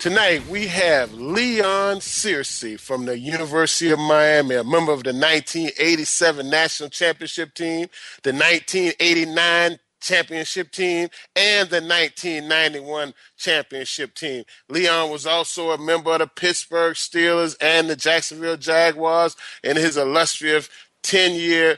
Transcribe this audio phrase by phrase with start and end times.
[0.00, 6.48] Tonight we have Leon Searcy from the University of Miami, a member of the 1987
[6.48, 7.86] National Championship team,
[8.22, 14.44] the 1989 championship team and the 1991 championship team.
[14.70, 19.98] Leon was also a member of the Pittsburgh Steelers and the Jacksonville Jaguars in his
[19.98, 20.70] illustrious
[21.02, 21.76] 10 year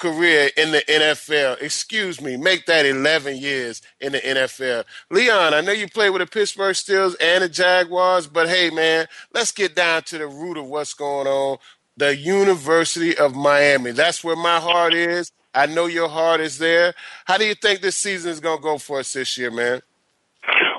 [0.00, 1.62] career in the NFL.
[1.62, 4.84] Excuse me, make that 11 years in the NFL.
[5.10, 9.06] Leon, I know you played with the Pittsburgh Steelers and the Jaguars, but hey, man,
[9.32, 11.58] let's get down to the root of what's going on.
[11.96, 13.92] The University of Miami.
[13.92, 15.30] That's where my heart is.
[15.54, 16.94] I know your heart is there.
[17.26, 19.82] How do you think this season is going to go for us this year, man?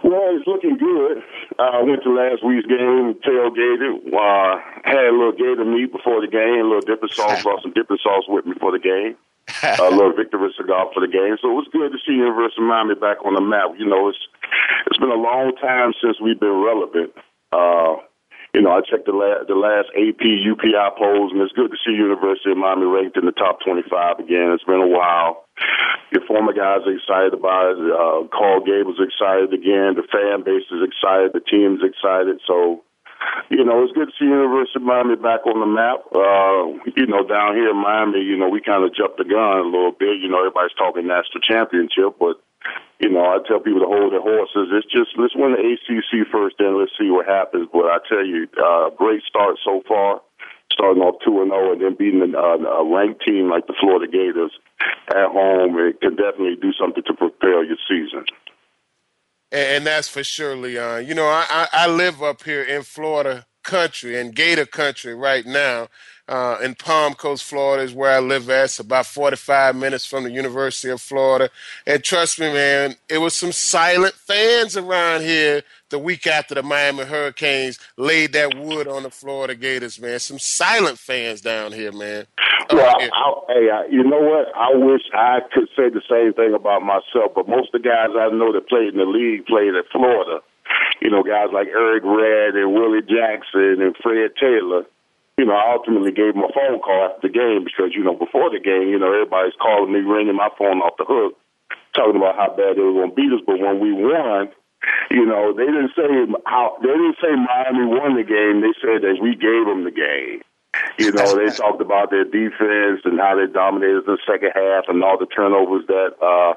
[0.03, 0.70] Well, it's looking.
[1.61, 6.17] I uh, went to last week's game, tailgated, uh, had a little gator meat before
[6.21, 9.15] the game, a little dipping sauce, brought some dipping sauce with me for the game.
[9.61, 11.37] a little victory cigar for the game.
[11.41, 13.77] So it was good to see University of Miami back on the map.
[13.77, 14.17] You know, it's
[14.87, 17.13] it's been a long time since we've been relevant.
[17.51, 18.01] Uh,
[18.53, 21.79] you know, I checked the, la- the last AP UPI polls, and it's good to
[21.79, 24.51] see University of Miami ranked in the top 25 again.
[24.51, 25.47] It's been a while.
[26.11, 27.79] Your former guys are excited about it.
[27.79, 29.95] Uh, Coral Gables excited again.
[29.95, 31.31] The fan base is excited.
[31.31, 32.43] The team's excited.
[32.43, 32.83] So,
[33.47, 36.03] you know, it's good to see University of Miami back on the map.
[36.11, 39.63] Uh, you know, down here in Miami, you know, we kind of jumped the gun
[39.63, 40.19] a little bit.
[40.19, 42.35] You know, everybody's talking national championship, but
[42.99, 44.69] you know, I tell people to hold their horses.
[44.71, 47.67] It's just let's win the ACC first, then let's see what happens.
[47.73, 50.21] But I tell you, uh, great start so far.
[50.71, 54.09] Starting off two and zero, and then beating a, a ranked team like the Florida
[54.09, 54.51] Gators
[55.09, 58.23] at home, it can definitely do something to propel your season.
[59.51, 61.07] And that's for sure, Leon.
[61.07, 65.87] You know, I, I live up here in Florida country and Gator country right now
[66.31, 68.63] uh, in Palm Coast, Florida, is where I live at.
[68.63, 71.49] It's about 45 minutes from the University of Florida.
[71.85, 76.63] And trust me, man, it was some silent fans around here the week after the
[76.63, 80.19] Miami Hurricanes laid that wood on the Florida Gators, man.
[80.19, 82.25] Some silent fans down here, man.
[82.71, 84.55] Well, I, I, hey, I, you know what?
[84.55, 88.15] I wish I could say the same thing about myself, but most of the guys
[88.15, 90.39] I know that played in the league played at Florida.
[91.01, 94.85] You know, guys like Errict Rhett and Willie Jackson and Fred Taylor
[95.37, 98.13] you know, I ultimately gave him a phone call after the game because, you know,
[98.13, 101.39] before the game, you know, everybody's calling me, ringing my phone off the hook,
[101.95, 103.41] talking about how bad they were going to beat us.
[103.45, 104.51] But when we won,
[105.09, 106.09] you know, they didn't say
[106.45, 108.61] how they didn't say Miami won the game.
[108.61, 110.41] They said that we gave them the game.
[110.97, 115.03] You know, they talked about their defense and how they dominated the second half and
[115.03, 116.53] all the turnovers that uh,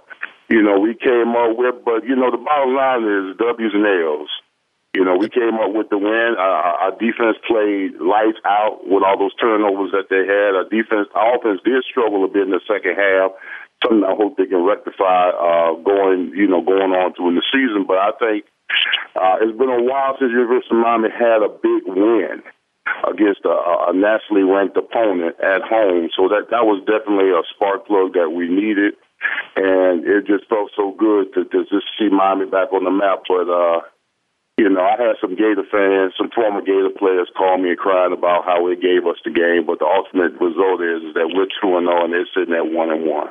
[0.48, 1.84] you know we came up with.
[1.84, 4.30] But you know, the bottom line is W's and L's.
[4.94, 6.38] You know, we came up with the win.
[6.38, 10.54] Uh, our defense played lights out with all those turnovers that they had.
[10.54, 13.34] Our defense, our offense did struggle a bit in the second half.
[13.82, 17.48] Something I hope they can rectify uh, going, you know, going on through in the
[17.50, 17.90] season.
[17.90, 18.46] But I think
[19.18, 22.46] uh, it's been a while since University of Miami had a big win
[23.10, 26.06] against a, a nationally ranked opponent at home.
[26.14, 28.94] So that that was definitely a spark plug that we needed,
[29.58, 33.26] and it just felt so good to, to just see Miami back on the map.
[33.26, 33.82] But uh,
[34.56, 38.12] you know, I had some Gator fans, some former Gator players call me and crying
[38.12, 41.50] about how it gave us the game, but the ultimate result is, is that we're
[41.60, 43.30] two and zero, oh and they're sitting at one and one.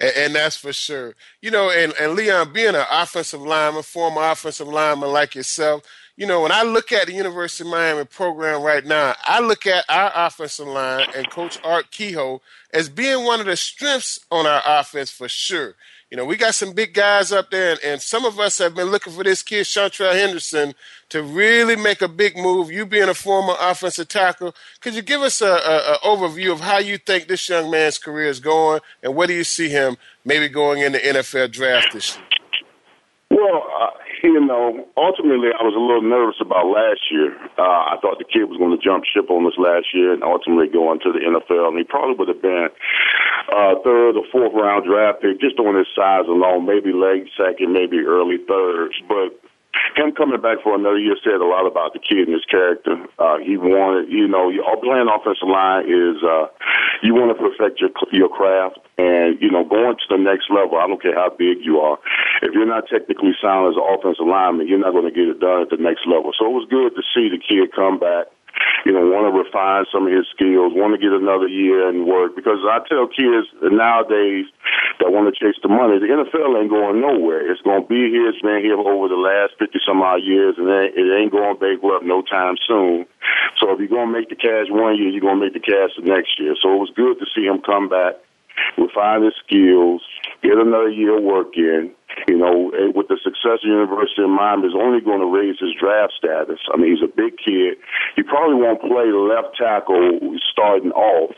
[0.00, 1.14] And, and, that's for sure.
[1.42, 5.82] You know, and, and Leon, being an offensive lineman, former offensive lineman like yourself,
[6.16, 9.66] you know, when I look at the University of Miami program right now, I look
[9.66, 12.40] at our offensive line and Coach Art Kehoe
[12.72, 15.74] as being one of the strengths on our offense for sure.
[16.10, 18.74] You know, we got some big guys up there, and, and some of us have
[18.74, 20.74] been looking for this kid, Seantrel Henderson,
[21.10, 22.70] to really make a big move.
[22.70, 26.60] You being a former offensive tackle, could you give us a, a, a overview of
[26.60, 29.98] how you think this young man's career is going, and where do you see him
[30.24, 32.24] maybe going in the NFL draft this year?
[33.30, 33.90] Well, uh,
[34.22, 37.36] you know, ultimately, I was a little nervous about last year.
[37.56, 40.22] Uh, I thought the kid was going to jump ship on us last year and
[40.22, 41.74] ultimately go into the NFL.
[41.74, 42.68] And he probably would have been
[43.52, 47.72] uh, third or fourth round draft pick just on his size alone, maybe late second,
[47.72, 48.94] maybe early third.
[49.06, 49.38] But
[49.96, 52.96] him coming back for another year said a lot about the kid and his character.
[53.18, 54.50] Uh, he wanted, you know,
[54.82, 56.46] playing offensive line is uh,
[57.02, 60.78] you want to perfect your your craft, and you know, going to the next level.
[60.78, 61.98] I don't care how big you are.
[62.42, 65.40] If you're not technically sound as an offensive lineman, you're not going to get it
[65.40, 66.32] done at the next level.
[66.38, 68.30] So it was good to see the kid come back
[68.84, 72.06] you know, want to refine some of his skills, want to get another year and
[72.06, 72.36] work.
[72.36, 74.46] Because I tell kids nowadays
[75.00, 77.44] that want to chase the money, the NFL ain't going nowhere.
[77.44, 78.28] It's going to be here.
[78.28, 82.04] It's been here over the last 50 some odd years, and it ain't going bankrupt
[82.04, 83.06] no time soon.
[83.58, 85.64] So if you're going to make the cash one year, you're going to make the
[85.64, 86.54] cash the next year.
[86.62, 88.16] So it was good to see him come back,
[88.76, 90.02] refine his skills,
[90.42, 91.92] get another year of work in.
[92.26, 95.70] You know, with the success of University of Miami, is only going to raise his
[95.78, 96.58] draft status.
[96.72, 97.78] I mean, he's a big kid.
[98.16, 100.18] He probably won't play left tackle
[100.50, 101.36] starting off.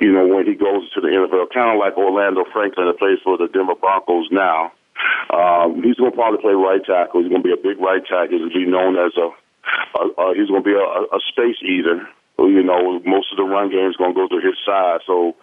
[0.00, 3.20] You know, when he goes to the NFL, kind of like Orlando Franklin that plays
[3.22, 4.72] for the Denver Broncos now.
[5.30, 7.22] Um, he's going to probably play right tackle.
[7.22, 8.32] He's going to be a big right tackle.
[8.32, 11.20] He's going to be known as a, a, a he's going to be a, a
[11.30, 12.08] space eater
[12.46, 15.00] you know, most of the run game is going to go to his side.
[15.06, 15.34] So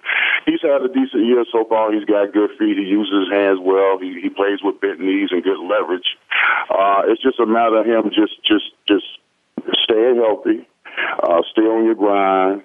[0.46, 1.92] he's had a decent year so far.
[1.92, 2.78] He's got good feet.
[2.78, 4.00] He uses his hands well.
[4.00, 6.16] He, he plays with bent knees and good leverage.
[6.70, 9.06] Uh, it's just a matter of him just, just, just
[9.84, 10.68] staying healthy,
[11.24, 12.64] uh, stay on your grind,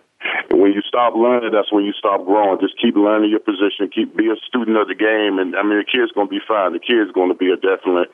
[0.50, 2.58] and when you stop learning, that's when you stop growing.
[2.58, 3.86] Just keep learning your position.
[3.86, 6.74] Keep be a student of the game, and I mean the kid's to be fine.
[6.74, 8.10] The kid's to be a definite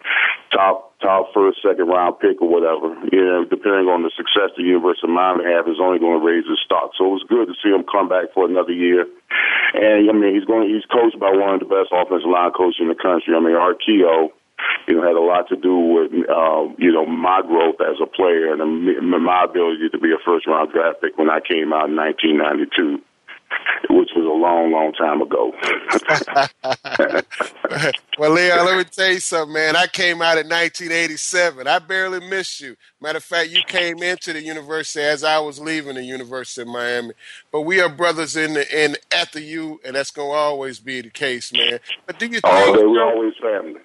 [0.52, 2.92] top top first second round pick or whatever.
[3.08, 6.24] You know, depending on the success the University of Miami have, is only going to
[6.24, 6.92] raise his stock.
[7.00, 9.08] So it was good to see him come back for another year.
[9.72, 12.84] And I mean he's going he's coached by one of the best offensive line coaches
[12.84, 13.32] in the country.
[13.32, 14.36] I mean Art Kehoe
[14.88, 18.06] you know, had a lot to do with, uh, you know, my growth as a
[18.06, 18.61] player and
[19.25, 23.03] my ability to be a first round draft pick when I came out in 1992
[23.91, 25.53] which was a long, long time ago.
[28.19, 29.76] well, Leon, let me tell you something, man.
[29.76, 31.67] I came out in 1987.
[31.67, 32.76] I barely missed you.
[33.00, 36.69] Matter of fact, you came into the university as I was leaving the University of
[36.69, 37.12] Miami.
[37.53, 41.00] But we are brothers in the in at the U, and that's gonna always be
[41.03, 41.79] the case, man.
[42.06, 42.44] But do you think?
[42.44, 43.81] Oh, we're always family.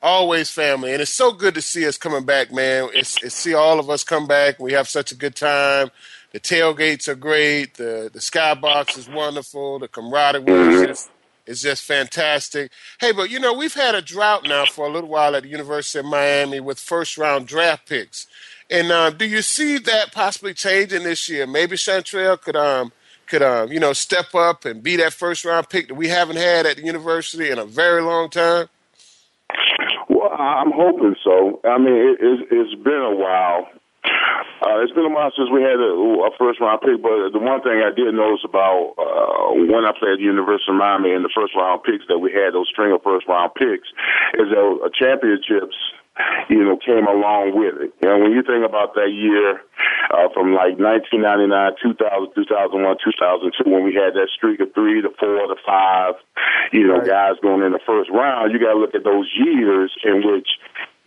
[0.00, 2.88] Always family, and it's so good to see us coming back, man.
[2.94, 4.60] It's, it's see all of us come back.
[4.60, 5.90] We have such a good time.
[6.32, 7.74] The tailgates are great.
[7.74, 9.80] The the skybox is wonderful.
[9.80, 11.10] The camaraderie is just
[11.46, 12.70] is just fantastic.
[13.00, 15.48] Hey, but you know we've had a drought now for a little while at the
[15.48, 18.28] University of Miami with first round draft picks.
[18.70, 21.44] And uh, do you see that possibly changing this year?
[21.46, 22.92] Maybe Seantrel could um
[23.26, 26.36] could um you know step up and be that first round pick that we haven't
[26.36, 28.68] had at the university in a very long time.
[30.18, 31.62] Well, I'm hoping so.
[31.62, 33.70] I mean, it, it's, it's been a while.
[34.58, 35.94] Uh, it's been a while since we had a,
[36.26, 39.94] a first round pick, but the one thing I did notice about uh, when I
[39.94, 42.66] played at the University of Miami and the first round picks that we had, those
[42.66, 43.86] string of first round picks,
[44.42, 45.78] is that championships
[46.48, 47.92] you know, came along with it.
[48.02, 49.60] You know, when you think about that year
[50.10, 51.50] uh, from like 1999,
[51.82, 56.14] 2000, 2001, 2002, when we had that streak of three to four to five,
[56.72, 57.34] you know, right.
[57.34, 60.48] guys going in the first round, you got to look at those years in which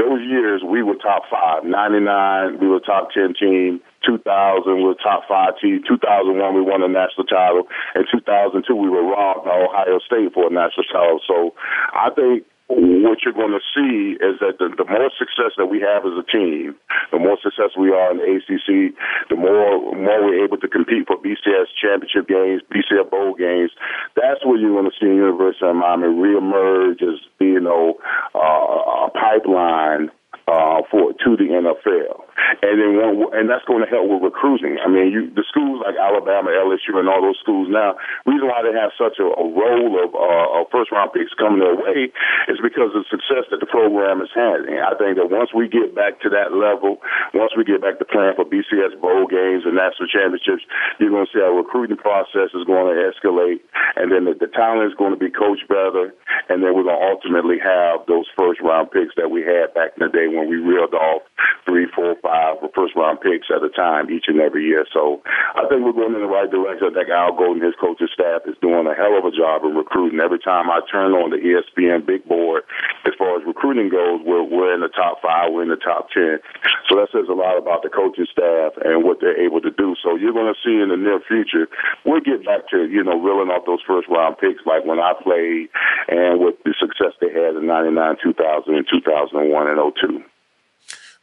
[0.01, 1.63] those years we were top five.
[1.63, 3.82] 99, we were top 10 team.
[4.06, 5.82] 2000, we were top five team.
[5.88, 7.70] 2001, we won a national title.
[7.96, 11.20] In 2002, we were robbed by Ohio State for a national title.
[11.27, 11.53] So
[11.94, 12.44] I think
[12.78, 16.16] what you're going to see is that the, the more success that we have as
[16.16, 16.75] a team,
[17.12, 18.96] the more success we are in the ACC,
[19.30, 23.72] the more more we're able to compete for BCS championship games, BCS bowl games.
[24.16, 28.00] That's where you're going to see University of Miami reemerge as you know
[28.36, 30.12] uh, a pipeline
[30.48, 32.24] uh, for to the NFL,
[32.62, 34.77] and then one, and that's going to help with recruiting.
[34.81, 37.98] I mean, you, the schools like Alabama, LSU, and all those schools now.
[38.25, 41.60] Reason why they have such a, a role of, uh, of first round picks coming
[41.60, 42.12] their way
[42.50, 44.67] is because of the success that the program has had.
[44.67, 47.01] And I think that once we get back to that level,
[47.33, 50.65] once we get back to playing for BCS bowl games and national championships,
[51.00, 53.62] you're going to see our recruiting process is going to escalate,
[53.95, 56.13] and then the, the talent is going to be coached better,
[56.50, 59.93] and then we're going to ultimately have those first round picks that we had back
[59.98, 61.21] in the day when we reeled off
[61.65, 64.88] three, four, five five first round picks at a time each and every year.
[64.93, 65.19] So
[65.55, 66.88] I think we're going in the right direction.
[66.88, 69.75] I think Al Golden, his coaching staff, is doing a hell of a job of
[69.75, 70.23] recruiting.
[70.23, 72.63] Every time I turn on the ESPN big board,
[73.03, 76.07] as far as recruiting goes, we're, we're in the top five, we're in the top
[76.15, 76.39] 10.
[76.88, 79.95] So that says a lot about the coaching staff and what they're able to do.
[80.00, 81.67] So you're going to see in the near future,
[82.05, 85.11] we'll get back to, you know, reeling off those first round picks like when I
[85.19, 85.67] played
[86.07, 90.30] and with the success they had in 99, 2000, and 2001 and 02.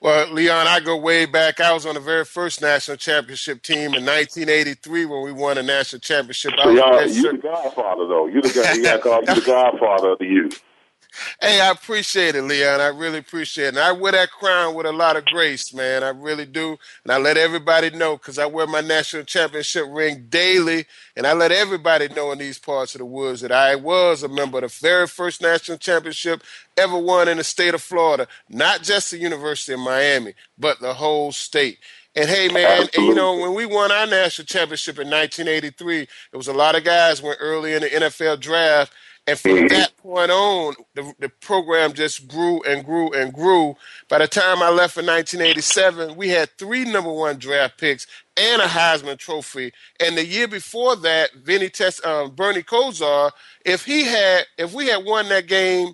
[0.00, 1.58] Well, Leon, I go way back.
[1.58, 5.62] I was on the very first national championship team in 1983 when we won a
[5.62, 6.52] national championship.
[6.62, 8.26] So y'all, you the godfather, though.
[8.26, 8.74] You the guy.
[8.74, 10.62] You got called you the godfather of the youth.
[11.40, 12.80] Hey, I appreciate it, Leon.
[12.80, 13.68] I really appreciate it.
[13.68, 16.02] And I wear that crown with a lot of grace, man.
[16.02, 16.78] I really do.
[17.04, 20.86] And I let everybody know because I wear my national championship ring daily.
[21.16, 24.28] And I let everybody know in these parts of the woods that I was a
[24.28, 26.42] member of the very first national championship
[26.76, 28.26] ever won in the state of Florida.
[28.48, 31.78] Not just the University of Miami, but the whole state.
[32.16, 36.36] And hey, man, and, you know, when we won our national championship in 1983, it
[36.36, 38.92] was a lot of guys went early in the NFL draft
[39.28, 39.66] and from mm-hmm.
[39.68, 43.76] that point on, the, the program just grew and grew and grew.
[44.08, 48.06] By the time I left in 1987, we had three number one draft picks
[48.38, 49.74] and a Heisman Trophy.
[50.00, 53.32] And the year before that, Vinny Test, um, Bernie Kosar,
[53.66, 55.92] if he had, if we had won that game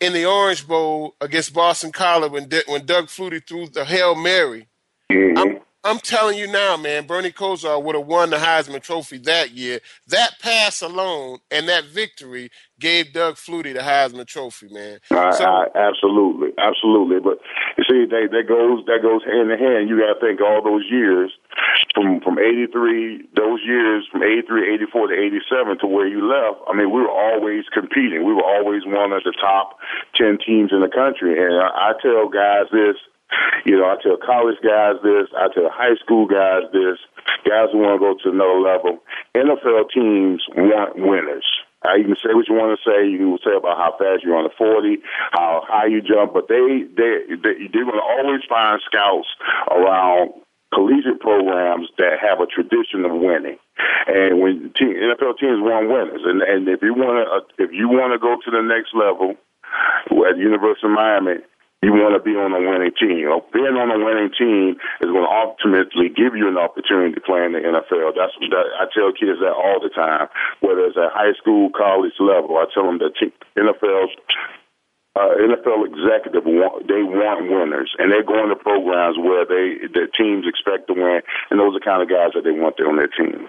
[0.00, 4.68] in the Orange Bowl against Boston College when when Doug Flutie threw the Hail Mary,
[5.10, 5.36] mm-hmm.
[5.36, 9.52] I'm I'm telling you now, man, Bernie Kosar would have won the Heisman Trophy that
[9.52, 9.78] year.
[10.08, 12.50] That pass alone and that victory
[12.80, 14.98] gave Doug Flutie the Heisman Trophy, man.
[15.12, 17.20] I, so, I, absolutely, absolutely.
[17.20, 17.38] But
[17.78, 19.88] you see, that, that goes that goes hand in hand.
[19.88, 21.30] You got to think all those years
[21.94, 26.66] from from '83, those years from '83, '84 to '87 to where you left.
[26.66, 28.26] I mean, we were always competing.
[28.26, 29.78] We were always one of the top
[30.18, 31.38] ten teams in the country.
[31.38, 32.98] And I, I tell guys this
[33.64, 36.98] you know, I tell college guys this, I tell high school guys this,
[37.44, 38.98] guys who want to go to another level.
[39.34, 41.46] NFL teams want winners.
[41.94, 43.06] You can say what you want to say.
[43.06, 44.98] You can say about how fast you run the forty,
[45.30, 49.28] how high you jump, but they they, they they're going to always find scouts
[49.70, 50.34] around
[50.74, 53.58] collegiate programs that have a tradition of winning.
[54.06, 57.70] And when team, NFL teams want winners, and and if you want to uh, if
[57.72, 59.38] you want to go to the next level
[60.26, 61.38] at the University of Miami,
[61.82, 63.28] you want to be on a winning team.
[63.52, 67.44] Being on a winning team is going to ultimately give you an opportunity to play
[67.44, 68.16] in the NFL.
[68.16, 70.32] That's that, I tell kids that all the time,
[70.64, 72.56] whether it's at high school, college level.
[72.56, 74.08] I tell them that NFL
[75.16, 80.08] uh, NFL executive want, they want winners, and they're going to programs where they the
[80.12, 82.96] teams expect to win, and those are the kind of guys that they want on
[82.96, 83.48] their team.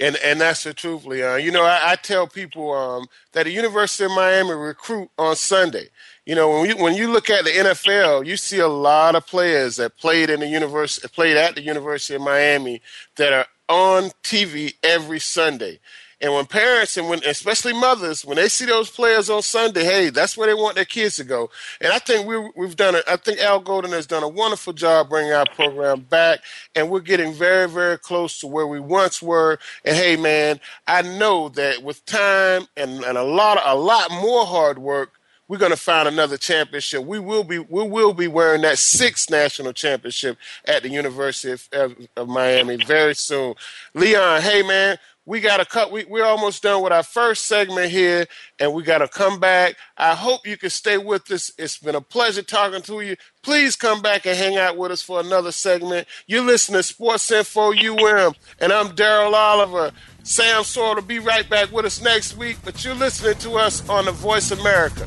[0.00, 1.42] And and that's the truth, Leon.
[1.42, 5.88] You know, I, I tell people um, that the University of Miami recruit on Sunday.
[6.24, 9.26] You know, when you when you look at the NFL, you see a lot of
[9.26, 12.80] players that played in the university, played at the University of Miami,
[13.16, 15.80] that are on TV every Sunday.
[16.20, 20.10] And when parents and when especially mothers, when they see those players on Sunday, hey,
[20.10, 21.48] that's where they want their kids to go.
[21.80, 23.04] And I think we we've done it.
[23.06, 26.40] I think Al Golden has done a wonderful job bringing our program back,
[26.74, 29.58] and we're getting very very close to where we once were.
[29.84, 30.58] And hey, man,
[30.88, 35.58] I know that with time and, and a lot a lot more hard work, we're
[35.58, 37.04] going to find another championship.
[37.04, 41.68] We will be we will be wearing that sixth national championship at the University of,
[41.72, 43.54] of, of Miami very soon.
[43.94, 44.98] Leon, hey man,
[45.28, 45.92] we got to cut.
[45.92, 48.26] We, we're almost done with our first segment here,
[48.58, 49.76] and we got to come back.
[49.98, 51.52] I hope you can stay with us.
[51.58, 53.14] It's been a pleasure talking to you.
[53.42, 56.08] Please come back and hang out with us for another segment.
[56.26, 59.92] You're listening to Sports Info UM, and I'm Daryl Oliver.
[60.22, 63.86] Sam Sword will be right back with us next week, but you're listening to us
[63.90, 65.06] on the Voice America.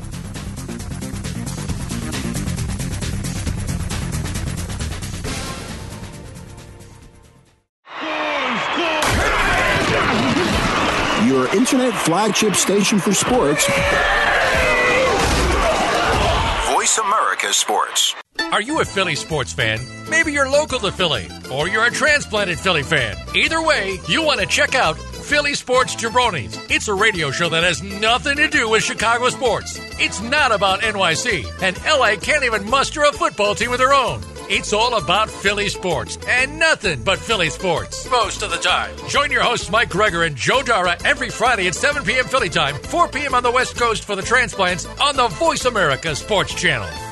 [11.52, 13.66] Your internet flagship station for sports.
[16.72, 18.14] Voice America Sports.
[18.52, 19.78] Are you a Philly sports fan?
[20.10, 23.16] Maybe you're local to Philly, or you're a transplanted Philly fan.
[23.34, 26.70] Either way, you want to check out Philly Sports Jabronis.
[26.70, 29.78] It's a radio show that has nothing to do with Chicago sports.
[29.98, 34.20] It's not about NYC, and LA can't even muster a football team of their own.
[34.48, 38.94] It's all about Philly sports and nothing but Philly sports most of the time.
[39.08, 42.26] Join your hosts Mike Gregor and Joe Dara every Friday at 7 p.m.
[42.26, 43.34] Philly time, 4 p.m.
[43.34, 47.11] on the West Coast for the transplants on the Voice America Sports Channel.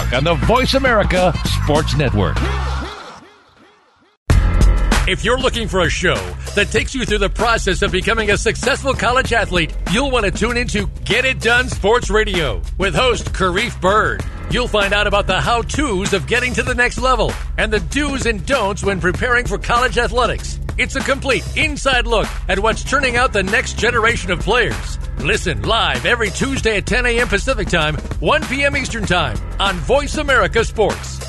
[0.13, 2.37] on the Voice America Sports Network.
[5.07, 6.15] If you're looking for a show
[6.55, 10.31] that takes you through the process of becoming a successful college athlete, you'll want to
[10.31, 14.23] tune into Get It Done Sports Radio with host Karif Bird.
[14.51, 17.79] You'll find out about the how to's of getting to the next level and the
[17.79, 20.59] do's and don'ts when preparing for college athletics.
[20.77, 24.99] It's a complete inside look at what's turning out the next generation of players.
[25.19, 27.29] Listen live every Tuesday at 10 a.m.
[27.29, 28.75] Pacific Time, 1 p.m.
[28.75, 31.19] Eastern Time on Voice America Sports.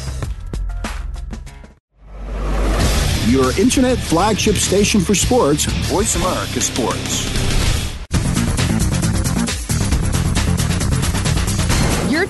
[3.28, 7.71] Your internet flagship station for sports, Voice America Sports.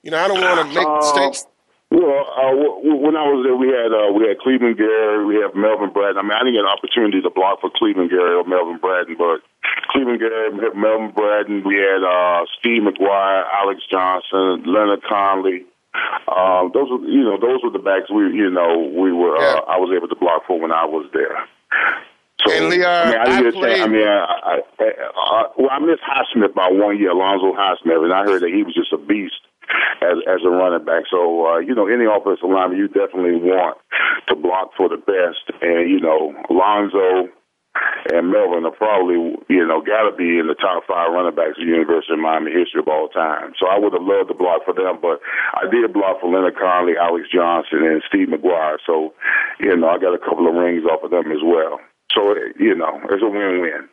[0.02, 1.46] you know, I don't want to make mistakes.
[1.90, 2.52] Well, uh,
[3.00, 6.21] when I was there, we had uh, we had Cleveland Gary, we have Melvin Bratton.
[6.21, 9.16] I mean, I didn't get an opportunity to block for Cleveland Gary or Melvin Bratton,
[9.16, 9.40] but
[9.88, 11.64] Cleveland Gary, Melvin Bratton.
[11.64, 15.64] We had uh, Steve McGuire, Alex Johnson, Leonard Conley.
[16.28, 19.40] Um, those were, you know, those were the backs we, you know, we were.
[19.40, 19.64] Yeah.
[19.64, 21.40] Uh, I was able to block for when I was there.
[22.45, 24.60] So, And Leon, I mean, I, I didn't get a played- I mean, I, I,
[24.78, 28.50] I, uh, well, I missed Highsmith by one year, Alonzo Highsmith, and I heard that
[28.52, 29.41] he was just a beast
[30.02, 31.04] as as a running back.
[31.11, 33.78] So uh, you know, any offensive lineman, you definitely want
[34.28, 35.50] to block for the best.
[35.61, 37.33] And you know, Alonzo
[38.11, 41.59] and Melvin are probably you know got to be in the top five running backs
[41.61, 43.52] of University of Miami history of all time.
[43.59, 45.21] So I would have loved to block for them, but
[45.54, 48.78] I did block for Leonard Conley, Alex Johnson, and Steve McGuire.
[48.87, 49.15] So
[49.61, 51.81] you know, I got a couple of rings off of them as well.
[52.15, 53.89] So you know, it's a win-win.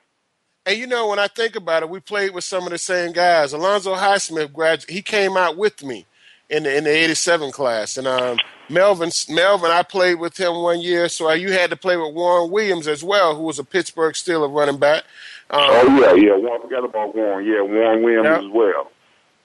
[0.65, 3.11] And you know, when I think about it, we played with some of the same
[3.11, 3.53] guys.
[3.53, 6.05] Alonzo Highsmith grad he came out with me
[6.49, 8.37] in the in the '87 class, and um,
[8.69, 11.07] Melvin Melvin I played with him one year.
[11.09, 14.51] So you had to play with Warren Williams as well, who was a Pittsburgh Steeler
[14.53, 15.03] running back.
[15.51, 16.35] Um, Oh yeah, yeah.
[16.37, 17.45] Warren, forgot about Warren.
[17.45, 18.39] Yeah, Warren Williams Yeah.
[18.39, 18.91] as well.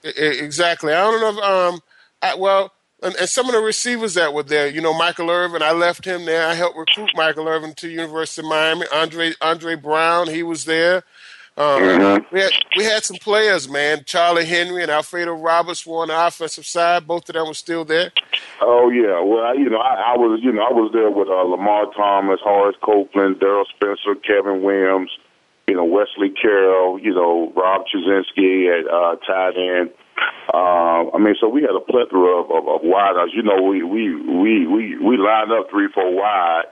[0.03, 0.93] Exactly.
[0.95, 1.81] I don't know if um,
[2.23, 5.63] I, well, and, and some of the receivers that were there, you know, Michael Irvin.
[5.63, 6.47] I left him there.
[6.47, 8.87] I helped recruit Michael Irvin to University of Miami.
[8.93, 11.03] Andre Andre Brown, he was there.
[11.57, 12.25] Um, Mhm.
[12.31, 14.05] We had we had some players, man.
[14.07, 17.07] Charlie Henry and Alfredo Roberts were on the offensive side.
[17.07, 18.13] Both of them were still there.
[18.63, 21.29] Oh yeah, well I, you know I, I was you know I was there with
[21.29, 25.11] uh, Lamar Thomas, Horace Copeland, Daryl Spencer, Kevin Williams,
[25.67, 29.91] you know Wesley Carroll, you know Rob Chudzinski at uh, tight end.
[30.53, 33.33] Uh, I mean, so we had a plethora of, of, of wideouts.
[33.33, 36.65] You know, we we we we we lined up three, four wide,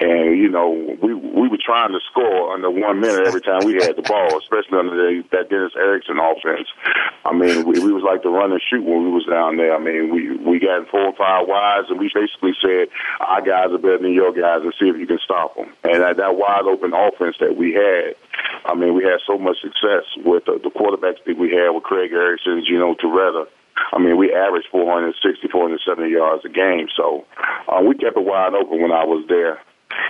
[0.00, 3.74] and you know we we were trying to score under one minute every time we
[3.74, 6.68] had the ball, especially under the, that Dennis Erickson offense.
[7.24, 9.76] I mean, we, we was like the run and shoot when we was down there.
[9.76, 12.88] I mean, we we got four or five wides, and we basically said
[13.20, 15.68] our guys are better than your guys, and see if you can stop them.
[15.84, 18.16] And that, that wide open offense that we had,
[18.64, 21.84] I mean, we had so much success with the, the quarterbacks that we had with
[21.84, 23.46] Craig Erickson, Gino Torretta.
[23.92, 26.88] I mean, we averaged 460, 470 yards a game.
[26.96, 27.24] So
[27.68, 29.60] uh, we kept it wide open when I was there.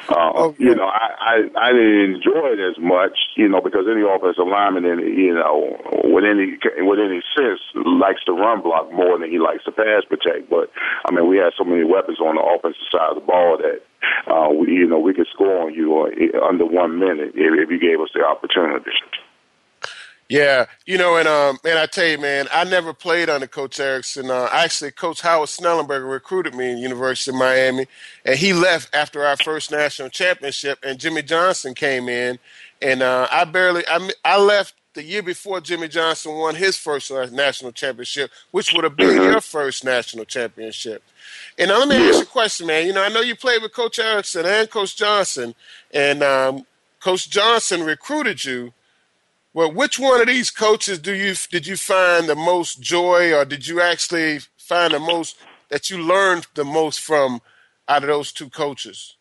[0.09, 3.87] Uh, Oh, You know, I, I I didn't enjoy it as much, you know, because
[3.87, 8.93] any offensive lineman, in you know, with any with any sense, likes to run block
[8.93, 10.51] more than he likes to pass protect.
[10.51, 10.71] But
[11.07, 13.81] I mean, we had so many weapons on the offensive side of the ball that
[14.31, 17.71] uh, we, you know, we could score on you uh, under one minute if, if
[17.71, 18.91] you gave us the opportunity.
[20.29, 23.81] Yeah, you know, and um, man, I tell you, man, I never played under Coach
[23.81, 24.31] Erickson.
[24.31, 27.87] Uh, actually, Coach Howard Schnellenberger recruited me in University of Miami,
[28.27, 30.81] and he left after our first national championship.
[30.83, 32.39] And Jimmy Johnson came in,
[32.83, 37.13] and uh, I barely, I, I left the year before Jimmy Johnson won his first
[37.13, 39.31] uh, national championship, which would have been mm-hmm.
[39.31, 41.05] your first national championship.
[41.57, 42.85] And now let me ask you a question, man.
[42.85, 45.55] You know, I know you played with Coach Erickson and Coach Johnson,
[45.95, 46.67] and um,
[46.99, 48.73] Coach Johnson recruited you.
[49.55, 53.45] Well, which one of these coaches do you did you find the most joy, or
[53.45, 55.37] did you actually find the most
[55.69, 57.41] that you learned the most from
[57.87, 59.15] out of those two coaches?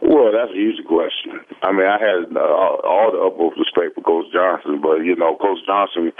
[0.00, 1.19] Well, that's an easy question.
[1.62, 5.36] I mean, I had uh, all the utmost respect for Coach Johnson, but you know,
[5.36, 6.12] Coach Johnson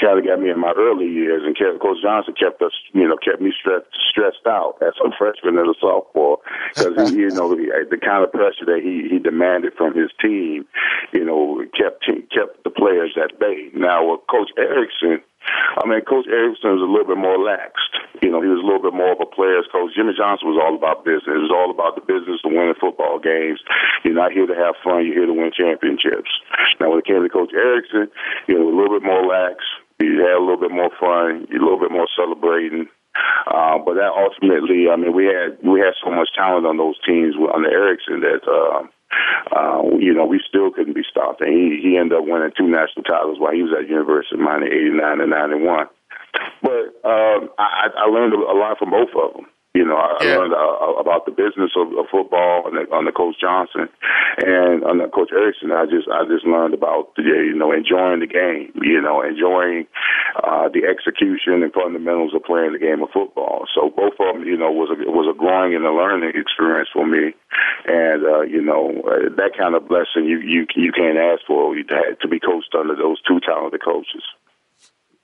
[0.00, 3.16] kind of got me in my early years, and Coach Johnson kept us, you know,
[3.18, 6.38] kept me stressed stressed out as a freshman and a sophomore
[6.74, 10.64] because you know the, the kind of pressure that he he demanded from his team,
[11.12, 13.70] you know, kept kept the players at bay.
[13.74, 15.22] Now with Coach Erickson
[15.76, 17.92] I mean, Coach Erickson was a little bit more laxed.
[18.22, 19.92] You know, he was a little bit more of a player's coach.
[19.92, 21.34] Jimmy Johnson was all about business.
[21.34, 23.60] It was all about the business of winning football games.
[24.04, 25.04] You're not here to have fun.
[25.04, 26.30] You're here to win championships.
[26.80, 28.08] Now, when it came to Coach Erickson,
[28.48, 29.60] you know, a little bit more lax.
[30.00, 31.46] You had a little bit more fun.
[31.50, 32.88] You a little bit more celebrating.
[33.46, 36.98] Uh, but that ultimately, I mean, we had we had so much talent on those
[37.06, 38.90] teams under Erickson that uh,
[39.54, 41.40] uh, you know, we still couldn't be stopped.
[41.40, 44.40] And he, he ended up winning two national titles while he was at University of
[44.40, 45.86] Miami, 89 and 91.
[46.62, 49.46] But um, I, I learned a lot from both of them.
[49.74, 50.34] You know, I, yeah.
[50.34, 53.90] I learned uh, about the business of, of football under, under Coach Johnson
[54.38, 55.72] and under Coach Erickson.
[55.72, 58.70] I just I just learned about you know enjoying the game.
[58.78, 59.90] You know, enjoying
[60.38, 63.66] uh, the execution and fundamentals of playing the game of football.
[63.74, 66.88] So both of them, you know, was a was a growing and a learning experience
[66.94, 67.34] for me.
[67.90, 71.74] And uh, you know, uh, that kind of blessing you you you can't ask for
[71.74, 74.22] to, to be coached under those two talented coaches.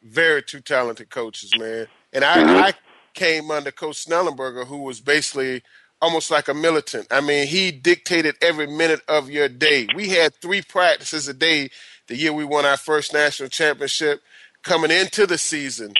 [0.02, 1.86] Very two talented coaches, man.
[2.12, 2.64] And I, mm-hmm.
[2.64, 2.74] I
[3.20, 5.62] came under Coach Schnellenberger, who was basically
[6.00, 7.06] almost like a militant.
[7.11, 9.87] I mean, he dictated every minute of your day.
[9.94, 11.68] We had three practices a day
[12.06, 14.22] the year we won our first national championship
[14.62, 15.92] coming into the season.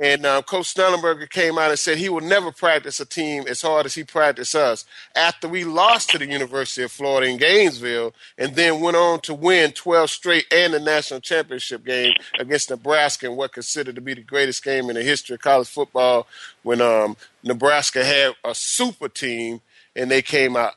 [0.00, 3.62] And uh, Coach Schnellenberger came out and said he would never practice a team as
[3.62, 4.84] hard as he practiced us
[5.16, 9.34] after we lost to the University of Florida in Gainesville and then went on to
[9.34, 14.14] win 12 straight and the national championship game against Nebraska in what considered to be
[14.14, 16.28] the greatest game in the history of college football
[16.62, 19.60] when um, Nebraska had a super team
[19.96, 20.74] and they came out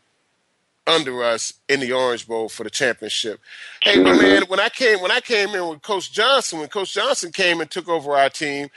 [0.87, 3.39] under us in the Orange Bowl for the championship.
[3.81, 6.93] Hey, my man, when I came when I came in with Coach Johnson, when Coach
[6.93, 8.69] Johnson came and took over our team,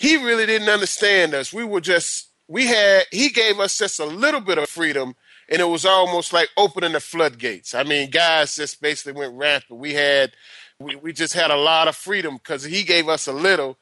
[0.00, 1.52] he really didn't understand us.
[1.52, 5.14] We were just we had he gave us just a little bit of freedom
[5.50, 7.74] and it was almost like opening the floodgates.
[7.74, 9.78] I mean, guys just basically went rampant.
[9.78, 10.32] We had
[10.78, 13.76] we, we just had a lot of freedom because he gave us a little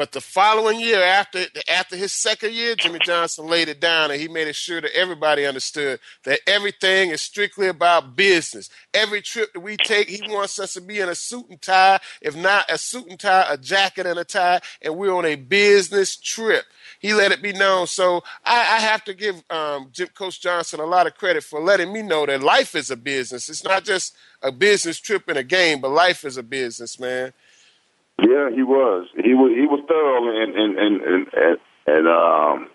[0.00, 4.18] but the following year, after after his second year, Jimmy Johnson laid it down and
[4.18, 8.70] he made it sure that everybody understood that everything is strictly about business.
[8.94, 12.00] Every trip that we take, he wants us to be in a suit and tie.
[12.22, 15.36] If not a suit and tie, a jacket and a tie, and we're on a
[15.36, 16.64] business trip.
[16.98, 17.86] He let it be known.
[17.86, 21.60] So I, I have to give um, Jim Coach Johnson a lot of credit for
[21.60, 23.50] letting me know that life is a business.
[23.50, 27.34] It's not just a business trip in a game, but life is a business, man.
[28.20, 29.08] Yeah, he was.
[29.16, 29.52] He was.
[29.56, 31.56] He was thorough and and and and, and,
[31.86, 32.68] and um,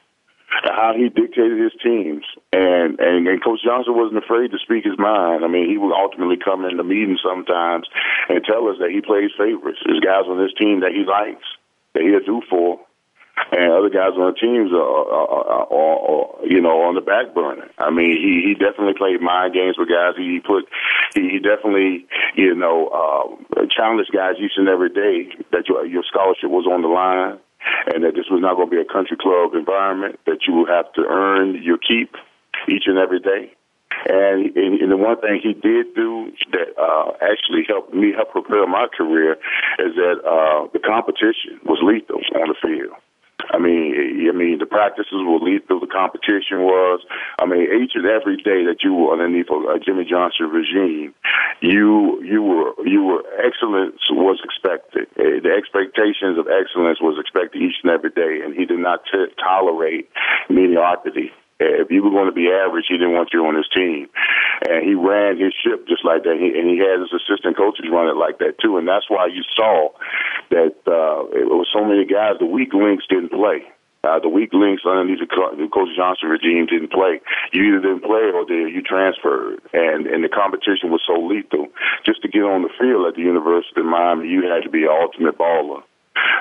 [0.63, 4.97] how he dictated his teams, and, and and Coach Johnson wasn't afraid to speak his
[4.97, 5.43] mind.
[5.43, 7.87] I mean, he would ultimately come in the meeting sometimes
[8.29, 9.79] and tell us that he plays favorites.
[9.85, 11.45] There's guys on his team that he likes,
[11.93, 12.79] that he'll do for,
[13.51, 17.33] and other guys on the teams are, are, are, are, you know on the back
[17.33, 17.67] burner.
[17.77, 20.15] I mean, he he definitely played mind games with guys.
[20.17, 20.67] He put
[21.13, 26.49] he definitely you know uh, challenged guys each and every day that your your scholarship
[26.49, 27.39] was on the line,
[27.93, 30.69] and that this was not going to be a country club environment that you would
[30.69, 32.15] have to earn your keep
[32.67, 33.51] each and every day.
[34.07, 38.31] And, and, and the one thing he did do that uh, actually helped me help
[38.31, 39.33] prepare my career
[39.79, 42.93] is that uh, the competition was lethal on the field.
[43.51, 45.79] I mean, I mean, the practices were lethal.
[45.79, 47.01] The competition was.
[47.37, 51.13] I mean, each and every day that you were underneath a, Jimmy Johnson regime,
[51.61, 55.07] you you were you were excellence was expected.
[55.19, 59.03] Eh, the expectations of excellence was expected each and every day, and he did not
[59.11, 60.09] t- tolerate
[60.49, 61.31] mediocrity.
[61.59, 64.09] If you were going to be average, he didn't want you on his team.
[64.67, 66.35] And he ran his ship just like that.
[66.35, 68.77] He, and he had his assistant coaches run it like that too.
[68.77, 69.95] And that's why you saw
[70.51, 73.63] that uh, it was so many guys, the weak links didn't play.
[74.03, 77.17] Uh, the weak links underneath the, Coach Johnson regime didn't play.
[77.53, 81.73] You either didn't play or you transferred, and and the competition was so lethal.
[82.05, 84.83] Just to get on the field at the University of Miami, you had to be
[84.83, 85.81] an ultimate baller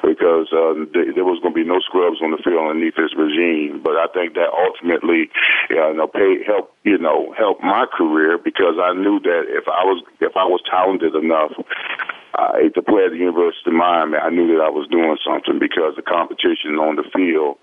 [0.02, 3.14] because uh, th- there was going to be no scrubs on the field underneath this
[3.16, 3.80] regime.
[3.82, 5.30] But I think that ultimately,
[5.70, 9.84] you know, pay help you know help my career because I knew that if I
[9.84, 11.52] was if I was talented enough.
[12.34, 15.58] uh, to play at the University of Miami, I knew that I was doing something
[15.62, 17.58] because the competition on the field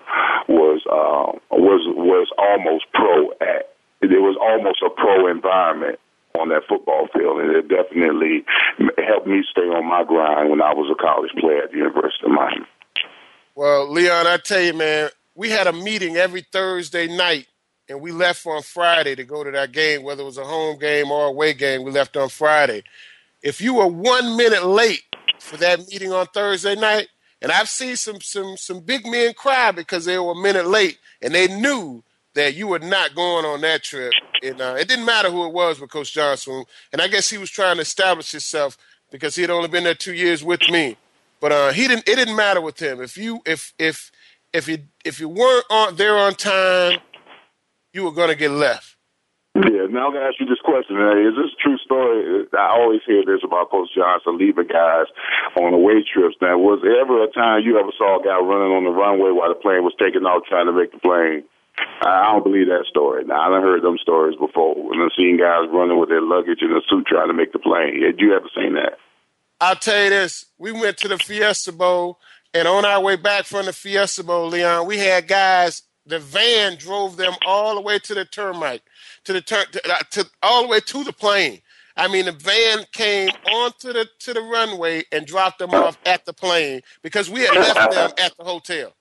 [0.48, 3.32] was uh, was was almost pro.
[3.44, 3.68] At,
[4.02, 6.00] it was almost a pro environment
[6.40, 8.46] on that football field, and it definitely
[9.06, 12.26] helped me stay on my grind when I was a college player at the University
[12.26, 12.66] of Miami.
[13.56, 17.48] Well, Leon, I tell you, man, we had a meeting every Thursday night,
[17.90, 20.80] and we left on Friday to go to that game, whether it was a home
[20.80, 21.84] game or away game.
[21.84, 22.84] We left on Friday.
[23.42, 25.04] If you were one minute late
[25.40, 27.10] for that meeting on Thursday night,
[27.42, 31.00] and I've seen some some some big men cry because they were a minute late,
[31.22, 34.14] and they knew that you were not going on that trip.
[34.44, 36.64] And uh, it didn't matter who it was with Coach Johnson.
[36.92, 38.78] And I guess he was trying to establish himself
[39.12, 40.98] because he had only been there two years with me.
[41.40, 42.08] But uh, he didn't.
[42.08, 43.02] It didn't matter with him.
[43.02, 44.12] If you if if
[44.54, 47.00] if you if you weren't on there on time,
[47.94, 48.96] you were going to get left.
[49.52, 50.96] Yeah, now I'm gonna ask you this question.
[50.96, 52.48] Is this a true story?
[52.56, 55.12] I always hear this about Coach Johnson leaving guys
[55.60, 56.40] on away trips.
[56.40, 59.36] Now, was there ever a time you ever saw a guy running on the runway
[59.36, 61.44] while the plane was taking off, trying to make the plane?
[62.04, 63.24] I don't believe that story.
[63.26, 66.72] Now I've heard them stories before, and I've seen guys running with their luggage in
[66.72, 68.02] a suit trying to make the plane.
[68.04, 68.98] Had you ever seen that?
[69.60, 72.20] I'll tell you this: we went to the Fiesta Bowl,
[72.54, 75.84] and on our way back from the Fiesta Bowl, Leon, we had guys.
[76.04, 78.82] The van drove them all the way to the termite,
[79.24, 81.62] to the turn, to, uh, to all the way to the plane.
[81.96, 86.26] I mean, the van came onto the to the runway and dropped them off at
[86.26, 88.94] the plane because we had left them at the hotel.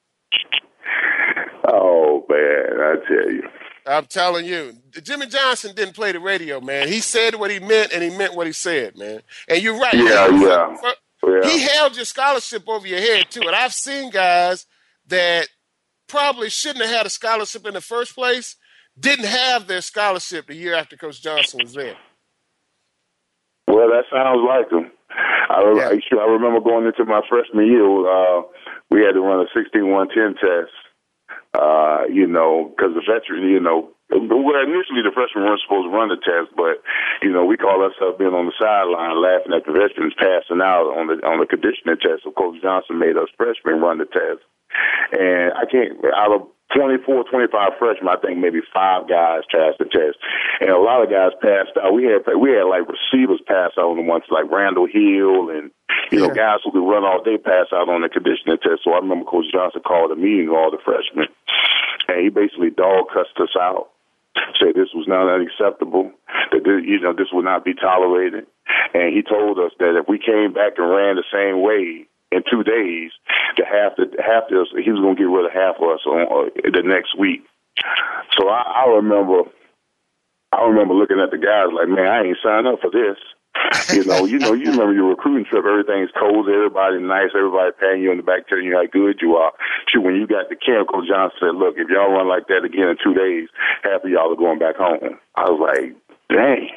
[1.73, 3.43] Oh man, I tell you.
[3.87, 6.89] I'm telling you, Jimmy Johnson didn't play the radio, man.
[6.89, 9.21] He said what he meant, and he meant what he said, man.
[9.49, 9.95] And you're right.
[9.95, 10.77] Yeah, yeah.
[11.25, 11.49] yeah.
[11.49, 13.43] He held your scholarship over your head too.
[13.43, 14.67] And I've seen guys
[15.07, 15.49] that
[16.09, 18.57] probably shouldn't have had a scholarship in the first place,
[18.99, 21.97] didn't have their scholarship the year after Coach Johnson was there.
[23.69, 24.91] Well, that sounds like him.
[25.11, 25.91] I, yeah.
[25.91, 27.85] I, I remember going into my freshman year.
[27.85, 28.43] Uh,
[28.91, 30.73] we had to run a 16 110 test
[31.55, 35.95] uh, you know, because the veteran, you know, well, initially the freshmen weren't supposed to
[35.95, 36.83] run the test, but
[37.23, 40.91] you know, we call ourselves being on the sideline laughing at the veterans passing out
[40.99, 42.27] on the on the conditioning test.
[42.27, 44.43] So Coach Johnson made us freshmen run the test,
[45.15, 46.43] and I can't out of
[46.75, 50.19] 24, 25 freshmen, I think maybe five guys passed the test,
[50.61, 51.93] and a lot of guys passed out.
[51.93, 55.71] We had we had like receivers pass out on the ones like Randall Hill and
[56.11, 58.87] you know guys who could run all day pass out on the conditioning test.
[58.87, 61.27] So I remember Coach Johnson called a meeting of all the freshmen,
[62.09, 63.91] and he basically dog cussed us out.
[64.63, 66.15] Said this was not unacceptable,
[66.55, 68.47] that this, you know this would not be tolerated,
[68.95, 72.43] and he told us that if we came back and ran the same way in
[72.51, 73.11] two days
[73.57, 76.03] to half the half this he was going to get rid of half of us
[76.07, 77.43] on uh, the next week.
[78.39, 79.51] So I, I remember,
[80.53, 83.19] I remember looking at the guys like, man, I ain't signed up for this.
[83.93, 85.67] you know, you know, you remember your recruiting trip.
[85.67, 89.35] Everything's cozy, everybody nice, everybody patting you on the back, telling you how good you
[89.37, 89.53] are.
[89.89, 92.63] Shoot, when you got the camp, Coach Johnson said, "Look, if y'all run like that
[92.63, 93.49] again in two days,
[93.83, 95.99] half of y'all are going back home." I was like,
[96.31, 96.71] "Dang."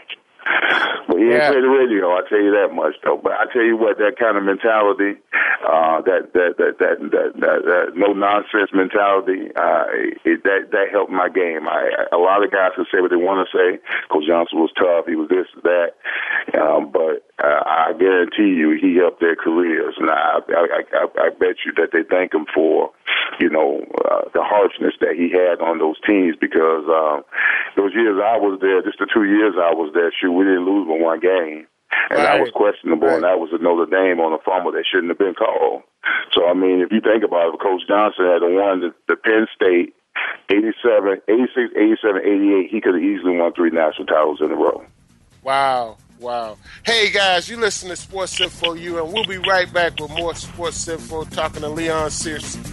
[1.08, 1.52] Well, he yeah.
[1.52, 2.12] didn't play the radio.
[2.12, 3.20] I tell you that much, though.
[3.22, 5.20] But I tell you what, that kind of mentality,
[5.64, 9.88] uh, that, that that that that that, that no nonsense mentality, uh,
[10.28, 11.68] it, that that helped my game.
[11.68, 13.80] I, a lot of guys can say what they want to say.
[14.12, 15.08] Coach Johnson was tough.
[15.08, 15.96] He was this, that,
[16.60, 21.30] um, but uh, I guarantee you, he helped their careers, and I I, I I
[21.32, 22.92] bet you that they thank him for,
[23.40, 27.24] you know, uh, the harshness that he had on those teams because um,
[27.76, 30.66] those years I was there, just the two years I was there, shoot, we didn't
[30.66, 31.68] lose but one game.
[32.10, 32.38] And right.
[32.38, 33.16] that was questionable, right.
[33.16, 35.84] and that was a Notre Dame on a fumble that shouldn't have been called.
[36.34, 39.46] So, I mean, if you think about it, Coach Johnson had won the, the Penn
[39.54, 39.94] State
[40.50, 44.84] 87, 86, 87, 88, he could have easily won three national titles in a row.
[45.44, 45.98] Wow.
[46.20, 46.58] Wow.
[46.86, 50.34] Hey, guys, you listen to Sports Info U, and we'll be right back with more
[50.36, 52.73] Sports Info talking to Leon Searcy.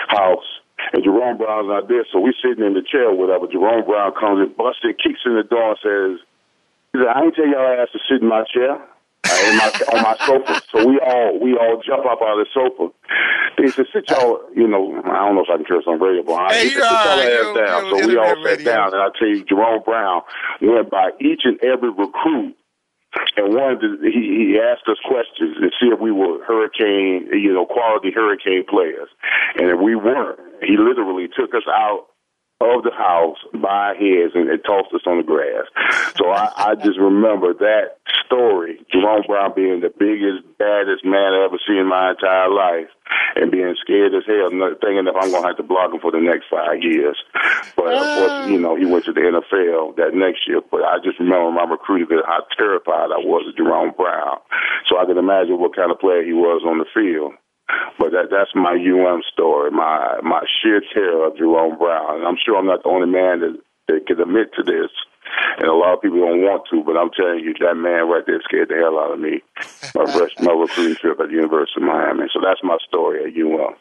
[0.07, 0.45] house.
[0.91, 3.47] And Jerome Brown's not there, so we sitting in the chair or whatever.
[3.47, 6.25] Jerome Brown comes and busts in, kicks in the door and says,
[6.91, 8.81] he said, I ain't tell y'all ass to sit in my chair.
[9.23, 10.61] Uh, in my, on my sofa.
[10.69, 12.91] So we all we all jump up out of the sofa.
[13.57, 16.23] They said, sit y'all, you know, I don't know if I can curse on radio,
[16.23, 17.85] but I Hey, sit y'all you- ass down.
[17.85, 18.65] you So we all sat radio.
[18.73, 20.21] down, and I tell you, Jerome Brown
[20.61, 22.57] went by each and every recruit
[23.37, 27.53] and wanted to, he, he asked us questions to see if we were hurricane, you
[27.53, 29.09] know, quality hurricane players.
[29.55, 32.12] And if we weren't, he literally took us out
[32.61, 35.67] of the house by his and, and tossed us on the grass.
[36.15, 41.45] So I, I just remember that story, Jerome Brown being the biggest, baddest man I
[41.45, 42.89] ever seen in my entire life
[43.35, 46.11] and being scared as hell, thinking that I'm going to have to block him for
[46.11, 47.17] the next five years.
[47.75, 50.61] But of course, you know, he went to the NFL that next year.
[50.61, 54.39] But I just remember my recruiter how terrified I was of Jerome Brown.
[54.87, 57.33] So I can imagine what kind of player he was on the field.
[57.97, 62.17] But that that's my UM story, my my sheer terror of Jerome Brown.
[62.19, 63.55] And I'm sure I'm not the only man that,
[63.87, 64.91] that can admit to this.
[65.57, 68.23] And a lot of people don't want to, but I'm telling you, that man right
[68.25, 69.41] there scared the hell out of me.
[69.95, 72.25] My, rest, my recruiting trip at the University of Miami.
[72.33, 73.75] So that's my story at UM.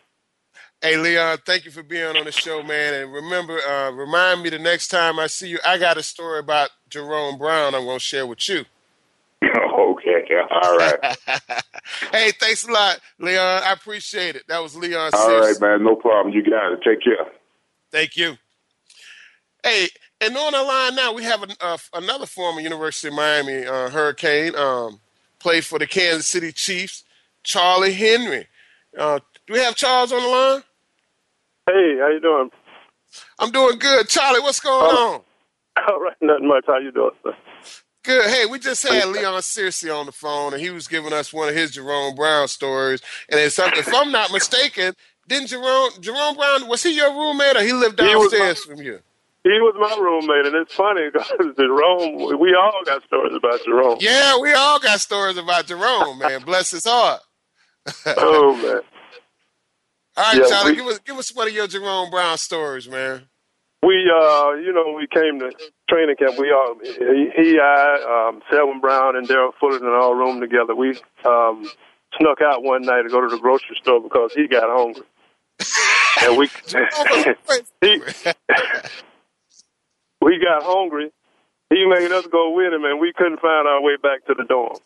[0.80, 2.94] Hey, Leon, thank you for being on the show, man.
[2.94, 6.40] And remember, uh, remind me the next time I see you, I got a story
[6.40, 8.64] about Jerome Brown I'm going to share with you.
[9.44, 11.16] okay, all right.
[12.10, 13.62] hey, thanks a lot, Leon.
[13.64, 14.42] I appreciate it.
[14.48, 15.60] That was Leon All Sears.
[15.60, 15.84] right, man.
[15.84, 16.34] No problem.
[16.34, 16.80] You got it.
[16.84, 17.26] Take care.
[17.90, 18.36] Thank you.
[19.64, 19.88] Hey,
[20.20, 23.90] and on the line now, we have an, uh, another former University of Miami uh,
[23.90, 25.00] Hurricane, um,
[25.38, 27.04] played for the Kansas City Chiefs,
[27.42, 28.46] Charlie Henry.
[28.96, 30.62] Uh, do we have Charles on the line?
[31.66, 32.50] Hey, how you doing?
[33.38, 34.08] I'm doing good.
[34.08, 35.20] Charlie, what's going on?
[35.88, 36.64] All right, nothing much.
[36.66, 37.34] How you doing, sir?
[38.04, 38.28] Good.
[38.30, 41.48] Hey, we just had Leon Searcy on the phone, and he was giving us one
[41.48, 43.00] of his Jerome Brown stories.
[43.28, 44.94] And it's something, if I'm not mistaken,
[45.28, 48.82] didn't Jerome Jerome Brown was he your roommate or he lived He was downstairs from
[48.82, 48.98] you?
[49.44, 52.38] He was my roommate, and it's funny because Jerome.
[52.40, 53.98] We all got stories about Jerome.
[54.00, 56.42] Yeah, we all got stories about Jerome, man.
[56.42, 57.20] Bless his heart.
[58.06, 58.80] oh man.
[60.14, 62.86] All right, Yeah, Charlie, we- give us give us one of your Jerome Brown stories,
[62.88, 63.22] man.
[63.82, 65.50] We, uh, you know, we came to
[65.90, 66.38] training camp.
[66.38, 70.74] We all, he, he I, um, Selwyn Brown, and Daryl Fullerton all room together.
[70.74, 71.68] We um,
[72.18, 75.02] snuck out one night to go to the grocery store because he got hungry,
[76.22, 76.48] and we
[77.80, 78.00] he,
[80.20, 81.10] we got hungry.
[81.70, 84.44] He made us go with him, and we couldn't find our way back to the
[84.44, 84.76] dorm.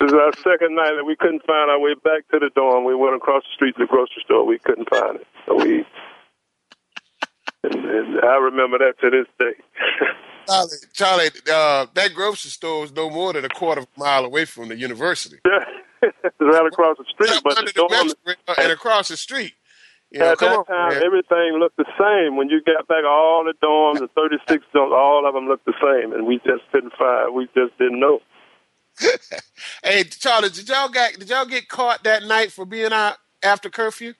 [0.00, 2.84] this is our second night that we couldn't find our way back to the dorm.
[2.84, 4.44] We went across the street to the grocery store.
[4.44, 5.86] We couldn't find it, so we
[7.64, 9.52] and, and I remember that to this day.
[10.48, 14.24] Charlie, Charlie uh, that grocery store was no more than a quarter of a mile
[14.24, 15.38] away from the university.
[16.40, 18.12] right across the street, but the dorm,
[18.58, 19.52] and across the street.
[20.10, 21.02] You know, at that on, time, man.
[21.04, 22.36] everything looked the same.
[22.36, 25.74] When you got back, all the dorms, the 36 dorms, all of them looked the
[25.82, 27.34] same, and we just couldn't find.
[27.34, 28.20] We just didn't know.
[29.84, 33.68] hey, Charlie, did y'all get did y'all get caught that night for being out after
[33.68, 34.14] curfew?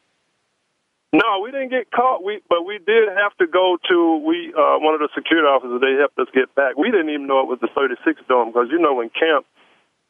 [1.12, 2.22] No, we didn't get caught.
[2.22, 5.80] We but we did have to go to we uh one of the security officers.
[5.80, 6.76] They helped us get back.
[6.76, 9.46] We didn't even know it was the 36 dorm because you know when camp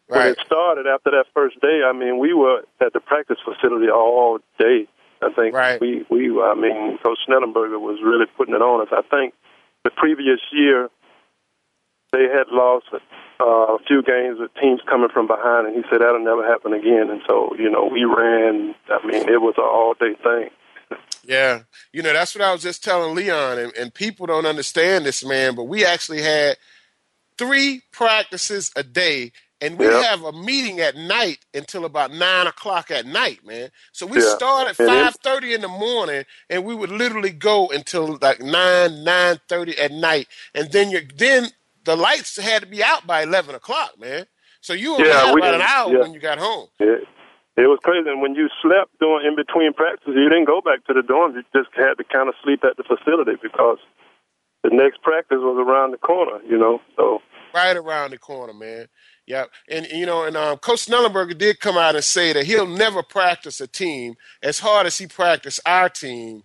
[0.09, 0.19] right.
[0.19, 1.83] when it started after that first day.
[1.87, 4.89] I mean, we were at the practice facility all day.
[5.23, 5.81] I think right.
[5.81, 8.89] we we I mean, Coach Schnellenberger was really putting it on us.
[8.91, 9.35] I think
[9.85, 10.89] the previous year
[12.13, 16.01] they had lost uh, a few games with teams coming from behind, and he said
[16.01, 17.11] that'll never happen again.
[17.11, 18.75] And so you know we ran.
[18.91, 20.51] I mean, it was an all day thing.
[21.29, 25.05] Yeah, you know that's what I was just telling Leon, and, and people don't understand
[25.05, 25.55] this, man.
[25.55, 26.57] But we actually had
[27.37, 30.07] three practices a day, and we yep.
[30.07, 33.69] have a meeting at night until about nine o'clock at night, man.
[33.93, 34.35] So we yeah.
[34.37, 39.05] start at five thirty in the morning, and we would literally go until like nine
[39.05, 41.49] nine thirty at night, and then you then
[41.85, 44.25] the lights had to be out by eleven o'clock, man.
[44.63, 45.99] So you only yeah, had about an hour yeah.
[46.01, 46.69] when you got home.
[47.59, 48.09] It was crazy.
[48.09, 51.35] And when you slept during in between practices, you didn't go back to the dorms.
[51.35, 53.79] You just had to kind of sleep at the facility because
[54.63, 56.39] the next practice was around the corner.
[56.47, 57.19] You know, so
[57.53, 58.87] right around the corner, man.
[59.27, 62.67] Yeah, and you know, and um, Coach Schnellenberger did come out and say that he'll
[62.67, 66.45] never practice a team as hard as he practiced our team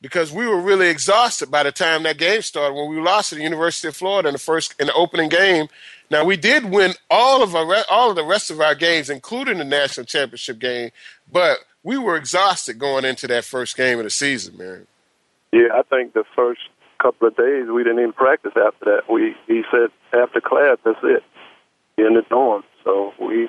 [0.00, 3.36] because we were really exhausted by the time that game started when we lost to
[3.36, 5.68] the University of Florida in the first in the opening game
[6.10, 9.58] now we did win all of our all of the rest of our games, including
[9.58, 10.90] the national championship game,
[11.30, 14.86] but we were exhausted going into that first game of the season, man.
[15.52, 16.60] Yeah, I think the first
[17.00, 19.10] couple of days we didn't even practice after that.
[19.10, 21.22] We he said after class, that's it,
[21.96, 22.64] in the dorm.
[22.84, 23.48] So we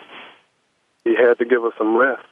[1.03, 2.24] he had to give us some rest.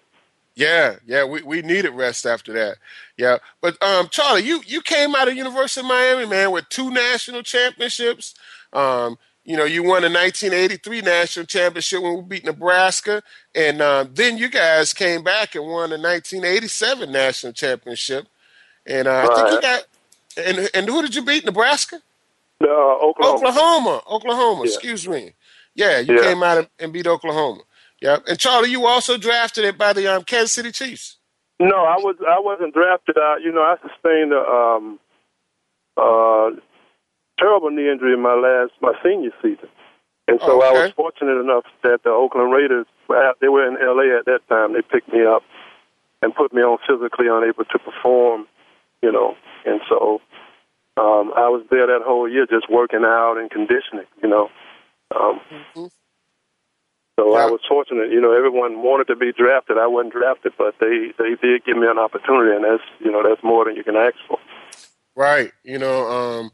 [0.55, 2.77] Yeah, yeah, we, we needed rest after that.
[3.17, 6.91] Yeah, but um, Charlie, you you came out of University of Miami, man, with two
[6.91, 8.35] national championships.
[8.73, 9.17] Um,
[9.49, 13.23] you know, you won the 1983 national championship when we beat Nebraska,
[13.55, 18.27] and uh, then you guys came back and won the 1987 national championship.
[18.85, 19.31] And uh, right.
[19.31, 19.85] I think you got.
[20.37, 21.45] And and who did you beat?
[21.45, 21.99] Nebraska.
[22.63, 23.37] Uh, Oklahoma.
[23.37, 24.01] Oklahoma.
[24.07, 24.61] Oklahoma.
[24.65, 24.67] Yeah.
[24.67, 25.33] Excuse me.
[25.73, 26.21] Yeah, you yeah.
[26.21, 27.61] came out and beat Oklahoma.
[28.03, 31.17] Yeah, and Charlie, you also drafted it by the um, Kansas City Chiefs.
[31.59, 33.17] No, I was I wasn't drafted.
[33.17, 34.99] Uh, you know, I sustained a um,
[35.97, 36.51] uh,
[37.39, 39.69] terrible knee injury in my last my senior season,
[40.27, 40.67] and so okay.
[40.67, 42.85] I was fortunate enough that the Oakland Raiders
[43.41, 44.19] they were in L.A.
[44.19, 44.73] at that time.
[44.73, 45.43] They picked me up
[46.21, 48.45] and put me on physically unable to perform,
[49.01, 49.35] you know,
[49.65, 50.21] and so
[50.99, 54.49] um, I was there that whole year just working out and conditioning, you know.
[55.15, 55.85] Um, mm-hmm.
[57.19, 57.43] So yeah.
[57.43, 58.35] I was fortunate, you know.
[58.35, 59.77] Everyone wanted to be drafted.
[59.77, 63.23] I wasn't drafted, but they they did give me an opportunity, and that's you know
[63.23, 64.37] that's more than you can ask for.
[65.15, 65.51] Right.
[65.63, 66.51] You know, um,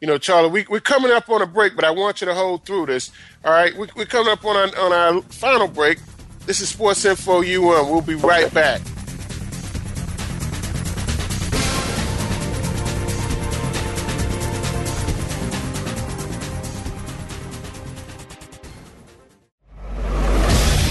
[0.00, 2.34] you know, Charlie, we, we're coming up on a break, but I want you to
[2.34, 3.10] hold through this.
[3.44, 5.98] All right, we, we're coming up on our, on our final break.
[6.44, 7.90] This is Sports Info UM.
[7.90, 8.82] We'll be right back.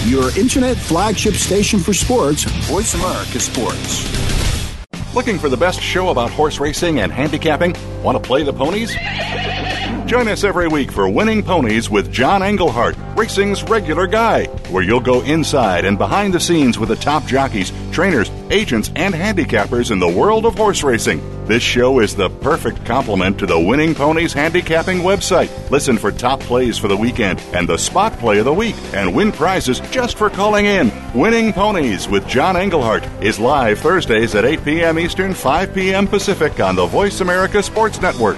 [0.07, 4.44] Your internet flagship station for sports, Voice America Sports.
[5.16, 7.74] Looking for the best show about horse racing and handicapping?
[8.03, 8.93] Want to play the ponies?
[10.09, 14.99] Join us every week for Winning Ponies with John Englehart, racing's regular guy, where you'll
[14.99, 19.99] go inside and behind the scenes with the top jockeys, trainers, agents, and handicappers in
[19.99, 21.22] the world of horse racing.
[21.45, 25.69] This show is the perfect complement to the Winning Ponies handicapping website.
[25.69, 29.13] Listen for top plays for the weekend and the spot play of the week and
[29.13, 30.91] win prizes just for calling in.
[31.13, 34.97] Winning Ponies with John Englehart is live Thursdays at 8 p.m.
[34.97, 36.07] Eastern, 5 p.m.
[36.07, 38.37] Pacific on the Voice America Sports Network.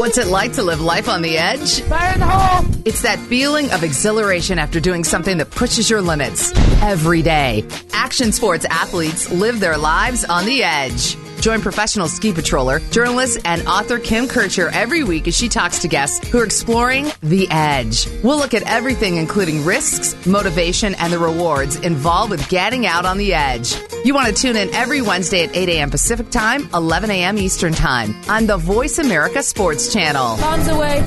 [0.00, 1.82] What's it like to live life on the edge?
[1.82, 2.64] Fire in the hole!
[2.86, 7.66] It's that feeling of exhilaration after doing something that pushes your limits every day.
[7.92, 11.18] Action sports athletes live their lives on the edge.
[11.40, 15.88] Join professional ski patroller, journalist, and author Kim Kircher every week as she talks to
[15.88, 18.06] guests who are exploring the edge.
[18.22, 23.16] We'll look at everything, including risks, motivation, and the rewards involved with getting out on
[23.16, 23.74] the edge.
[24.04, 25.90] You want to tune in every Wednesday at 8 a.m.
[25.90, 27.38] Pacific Time, 11 a.m.
[27.38, 30.36] Eastern Time on the Voice America Sports Channel.
[30.36, 31.00] Bombs away.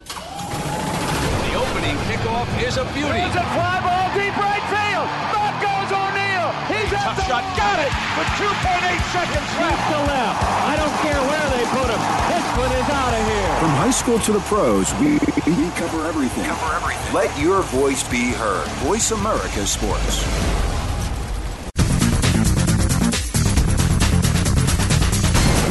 [0.00, 3.18] The opening kickoff is a beauty.
[3.20, 5.08] It's a fly ball deep right field.
[5.36, 6.50] Back goes O'Neill.
[6.80, 7.56] He's at the shot.
[7.58, 9.80] Got it with 2.8 seconds left.
[9.88, 10.44] to left.
[10.68, 12.00] I don't care where they put him.
[12.28, 13.56] This one is out of here.
[13.60, 15.12] From high school to the pros, we,
[15.56, 16.44] we cover everything.
[16.44, 17.14] Cover everything.
[17.14, 18.68] Let your voice be heard.
[18.84, 20.26] Voice America Sports.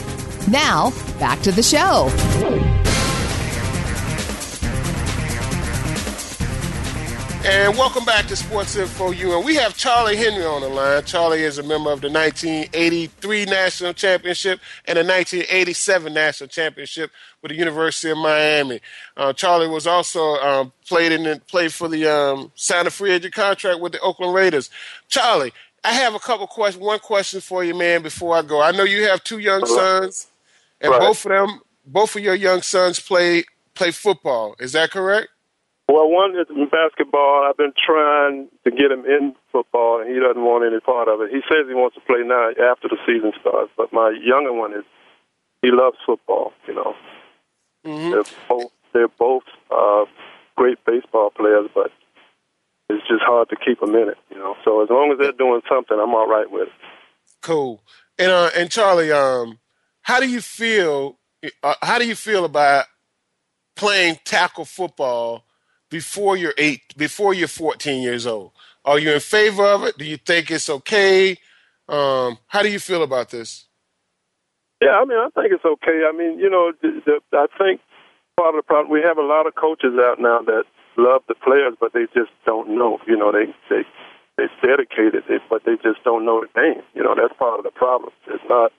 [0.49, 2.09] Now, back to the show.
[7.49, 9.37] And welcome back to Sports Info U.
[9.37, 11.01] And we have Charlie Henry on the line.
[11.05, 17.09] Charlie is a member of the 1983 National Championship and the 1987 National Championship
[17.41, 18.81] with the University of Miami.
[19.15, 23.11] Uh, Charlie was also um, played in the, played for the um, signed a free
[23.11, 24.69] agent contract with the Oakland Raiders.
[25.07, 25.53] Charlie,
[25.85, 26.83] I have a couple questions.
[26.83, 28.01] One question for you, man.
[28.03, 30.27] Before I go, I know you have two young sons,
[30.81, 30.99] and Right.
[30.99, 34.57] both of them, both of your young sons play play football.
[34.59, 35.29] Is that correct?
[35.87, 37.47] Well, one is in basketball.
[37.47, 41.21] I've been trying to get him in football, and he doesn't want any part of
[41.21, 41.29] it.
[41.31, 44.73] He says he wants to play now after the season starts, but my younger one
[44.73, 44.83] is
[45.61, 46.51] he loves football.
[46.67, 46.95] You know,
[48.11, 50.03] they're both they're both uh,
[50.57, 51.91] great baseball players, but
[52.89, 54.17] it's just hard to keep them in it.
[54.29, 56.73] You know, so as long as they're doing something, I'm all right with it.
[57.41, 57.81] Cool.
[58.19, 59.59] And uh, and Charlie, um,
[60.01, 61.17] how do you feel?
[61.63, 62.85] Uh, how do you feel about
[63.77, 65.45] playing tackle football
[65.89, 68.51] before you're eight, before you're 14 years old?
[68.85, 69.97] Are you in favor of it?
[69.97, 71.37] Do you think it's okay?
[71.89, 73.65] Um, how do you feel about this?
[74.81, 76.03] Yeah, I mean, I think it's okay.
[76.07, 77.81] I mean, you know, the, the, I think
[78.37, 80.63] part of the problem we have a lot of coaches out now that
[80.97, 82.99] love the players, but they just don't know.
[83.07, 83.83] You know, they they
[84.37, 86.83] they dedicated it, but they just don't know the game.
[86.93, 88.13] You know, that's part of the problem.
[88.27, 88.71] There's not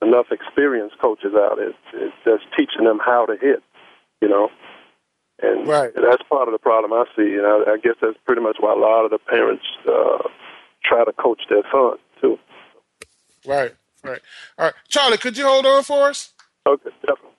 [0.00, 1.58] enough experienced coaches out.
[1.58, 3.62] It's, it's just teaching them how to hit.
[4.20, 4.48] You know,
[5.44, 5.92] and right.
[5.94, 7.34] that's part of the problem I see.
[7.34, 10.28] And I, I guess that's pretty much why a lot of the parents uh,
[10.84, 12.38] try to coach their sons too.
[13.46, 14.20] Right, right.
[14.58, 16.32] All right, Charlie, could you hold on for us?
[16.66, 17.33] Okay, definitely.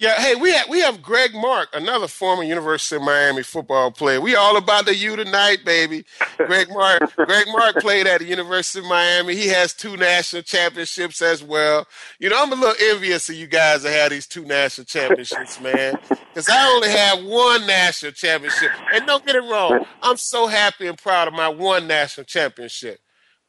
[0.00, 4.20] Yeah, hey, we have we have Greg Mark, another former University of Miami football player.
[4.20, 6.04] We all about the U tonight, baby.
[6.36, 9.34] Greg Mark, Greg Mark played at the University of Miami.
[9.34, 11.84] He has two national championships as well.
[12.20, 15.60] You know, I'm a little envious of you guys that have these two national championships,
[15.60, 15.98] man.
[16.08, 18.70] Because I only have one national championship.
[18.94, 23.00] And don't get it wrong, I'm so happy and proud of my one national championship.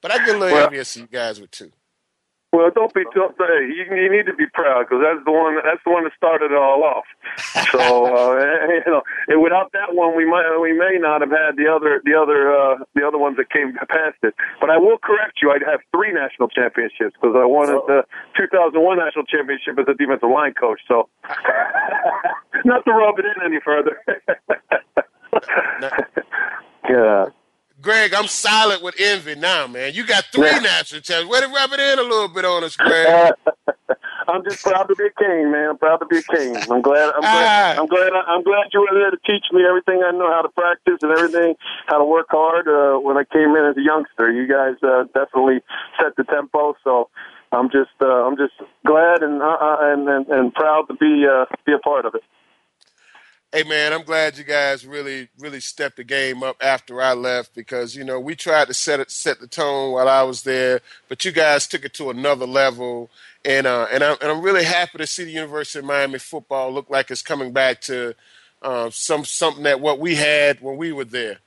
[0.02, 1.72] But I get a little Well- envious of you guys with two.
[2.52, 3.30] Well, don't be too.
[3.38, 5.62] Hey, you, you need to be proud because that's the one.
[5.62, 7.06] That's the one that started it all off.
[7.70, 8.42] So uh,
[8.74, 12.02] you know, and without that one, we might we may not have had the other
[12.04, 14.34] the other uh, the other ones that came past it.
[14.60, 15.52] But I will correct you.
[15.52, 18.02] I have three national championships because I won the
[18.36, 20.82] 2001 national championship as a defensive line coach.
[20.88, 21.08] So
[22.66, 24.02] not to rub it in any further.
[26.90, 27.26] yeah.
[27.82, 29.94] Greg, I'm silent with envy now, man.
[29.94, 31.32] You got three national champions.
[31.32, 33.34] Way to rub it in a little bit on us, Greg.
[34.28, 35.72] I'm just proud to be a king, man.
[35.72, 36.56] I'm proud to be a king.
[36.70, 37.14] I'm glad.
[37.16, 37.80] I'm glad.
[37.80, 38.12] I'm glad.
[38.14, 41.12] I'm glad you were there to teach me everything I know how to practice and
[41.12, 41.56] everything,
[41.88, 42.68] how to work hard.
[42.68, 45.62] Uh, when I came in as a youngster, you guys uh, definitely
[46.00, 46.76] set the tempo.
[46.84, 47.10] So
[47.52, 48.54] I'm just, uh, I'm just
[48.86, 52.14] glad and uh, uh, and, and and proud to be uh, be a part of
[52.14, 52.22] it.
[53.52, 57.56] Hey man, I'm glad you guys really, really stepped the game up after I left
[57.56, 60.82] because you know we tried to set it, set the tone while I was there,
[61.08, 63.10] but you guys took it to another level,
[63.44, 66.72] and uh, and I'm and I'm really happy to see the University of Miami football
[66.72, 68.14] look like it's coming back to
[68.62, 71.40] uh, some something that what we had when we were there.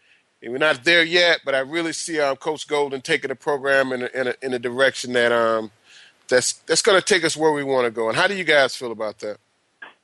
[0.43, 3.93] And we're not there yet, but I really see um, Coach Golden taking the program
[3.93, 5.71] in a, in a, in a direction that um
[6.27, 8.09] that's that's going to take us where we want to go.
[8.09, 9.39] And how do you guys feel about that?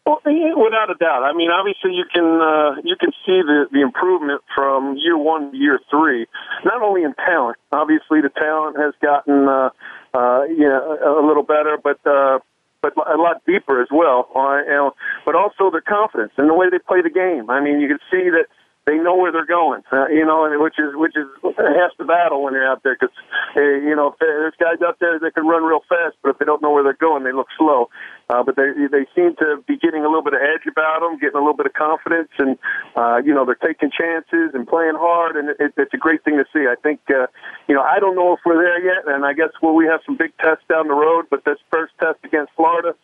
[0.08, 1.22] Well, without a doubt.
[1.22, 5.52] I mean, obviously, you can uh, you can see the the improvement from year one
[5.52, 6.24] to year three.
[6.64, 9.68] Not only in talent, obviously, the talent has gotten uh,
[10.14, 12.38] uh, you know a little better, but uh,
[12.80, 14.30] but a lot deeper as well.
[14.34, 14.92] Uh, you know,
[15.26, 17.50] but also their confidence and the way they play the game.
[17.50, 18.46] I mean, you can see that
[18.88, 19.82] they know where they're going.
[19.92, 23.14] Uh, you know, which is which is half the battle when you're out there because
[23.54, 26.38] uh, you know if there's guys out there that can run real fast, but if
[26.38, 27.90] they don't know where they're going, they look slow.
[28.30, 31.20] Uh, but they they seem to be getting a little bit of edge about them,
[31.20, 32.56] getting a little bit of confidence, and
[32.96, 36.40] uh, you know they're taking chances and playing hard, and it, it's a great thing
[36.40, 36.64] to see.
[36.64, 37.28] I think uh,
[37.68, 40.00] you know I don't know if we're there yet, and I guess will we have
[40.06, 41.26] some big tests down the road.
[41.28, 42.96] But this first test against Florida,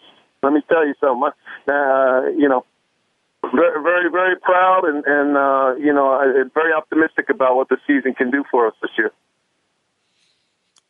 [0.43, 1.29] let me tell you something.
[1.69, 2.65] Uh, you know,
[3.55, 6.19] very, very, very proud and, and uh, you know,
[6.55, 9.13] very optimistic about what the season can do for us this year.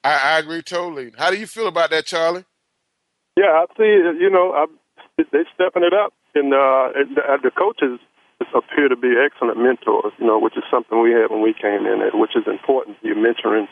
[0.02, 1.12] I, I agree totally.
[1.16, 2.44] How do you feel about that, Charlie?
[3.36, 3.84] Yeah, I see.
[4.20, 4.66] You know, I,
[5.16, 7.98] they're stepping it up, and uh, the the coaches
[8.54, 10.12] appear to be excellent mentors.
[10.18, 12.98] You know, which is something we had when we came in, which is important.
[13.02, 13.66] You're mentoring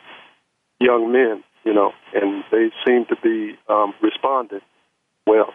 [0.80, 4.60] young men, you know, and they seem to be um, responding
[5.26, 5.52] well.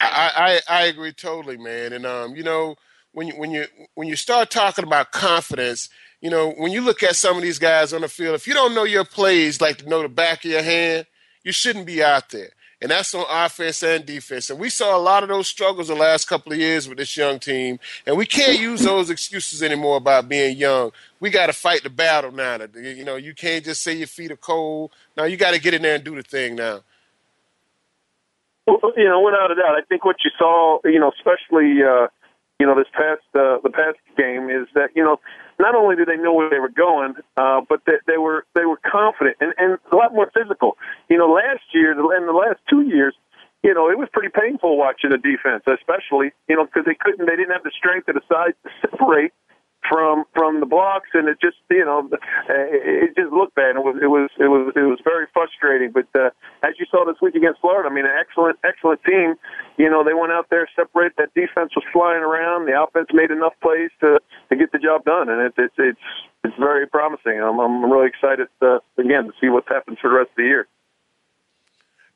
[0.00, 1.92] I, I, I agree totally, man.
[1.92, 2.76] And um, you know,
[3.12, 5.88] when you when you when you start talking about confidence,
[6.20, 8.54] you know, when you look at some of these guys on the field, if you
[8.54, 11.06] don't know your plays like to know the back of your hand,
[11.42, 12.50] you shouldn't be out there.
[12.82, 14.50] And that's on offense and defense.
[14.50, 17.16] And we saw a lot of those struggles the last couple of years with this
[17.16, 17.78] young team.
[18.06, 20.92] And we can't use those excuses anymore about being young.
[21.18, 22.58] We got to fight the battle now.
[22.74, 24.90] You know, you can't just say your feet are cold.
[25.16, 26.82] Now you got to get in there and do the thing now.
[28.66, 32.08] Well, you know, without a doubt, I think what you saw, you know, especially, uh,
[32.58, 35.20] you know, this past uh, the past game is that you know,
[35.58, 38.64] not only did they know where they were going, uh, but that they were they
[38.64, 40.76] were confident and, and a lot more physical.
[41.08, 43.14] You know, last year and the last two years,
[43.62, 47.26] you know, it was pretty painful watching the defense, especially you know because they couldn't,
[47.26, 49.32] they didn't have the strength the size to separate
[49.88, 52.08] from from the blocks, and it just you know
[52.48, 53.76] it just looked bad.
[53.76, 55.92] It was it was it was it was very frustrating.
[55.92, 56.30] But uh,
[56.62, 59.34] as you saw this week against Florida, I mean, an excellent excellent team.
[59.76, 61.14] You know, they went out there, separated.
[61.18, 62.66] That defense was flying around.
[62.66, 64.18] The offense made enough plays to
[64.50, 66.06] to get the job done, and it, it's it's
[66.44, 67.40] it's very promising.
[67.40, 70.50] I'm I'm really excited uh, again to see what happens for the rest of the
[70.50, 70.66] year.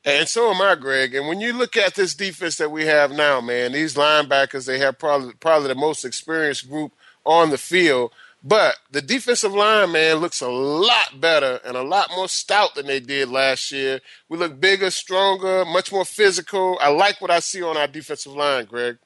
[0.03, 1.13] And so am I, Greg.
[1.13, 4.79] And when you look at this defense that we have now, man, these linebackers, they
[4.79, 6.91] have probably probably the most experienced group
[7.25, 8.13] on the field.
[8.43, 12.87] But the defensive line, man, looks a lot better and a lot more stout than
[12.87, 13.99] they did last year.
[14.29, 16.79] We look bigger, stronger, much more physical.
[16.81, 18.97] I like what I see on our defensive line, Greg.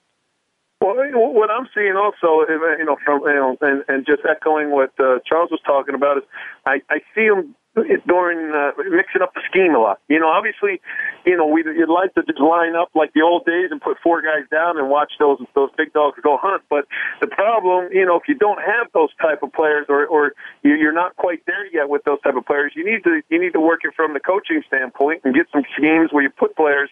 [0.79, 0.95] Well,
[1.33, 5.19] what I'm seeing also, you know, from you know, and, and just echoing what uh,
[5.25, 6.23] Charles was talking about is,
[6.65, 7.55] I, I see them
[8.07, 9.99] during uh, mixing up the scheme a lot.
[10.07, 10.81] You know, obviously,
[11.25, 13.97] you know, we you'd like to just line up like the old days and put
[14.01, 16.63] four guys down and watch those those big dogs go hunt.
[16.69, 16.85] But
[17.19, 20.93] the problem, you know, if you don't have those type of players or or you're
[20.93, 23.59] not quite there yet with those type of players, you need to you need to
[23.59, 26.89] work it from the coaching standpoint and get some schemes where you put players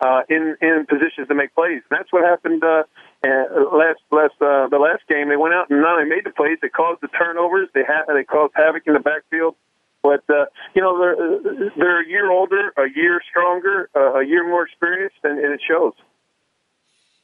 [0.00, 1.82] uh, in in positions to make plays.
[1.90, 2.62] And that's what happened.
[2.62, 2.84] Uh,
[3.22, 6.30] uh, last last uh, the last game, they went out and not only made the
[6.30, 7.68] plays, they caused the turnovers.
[7.74, 9.56] They had they caused havoc in the backfield.
[10.02, 14.48] But uh, you know, they're they're a year older, a year stronger, uh, a year
[14.48, 15.92] more experienced, and, and it shows.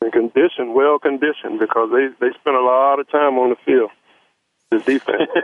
[0.03, 3.91] And conditioned, well conditioned, because they they spend a lot of time on the field
[4.71, 5.31] the defense.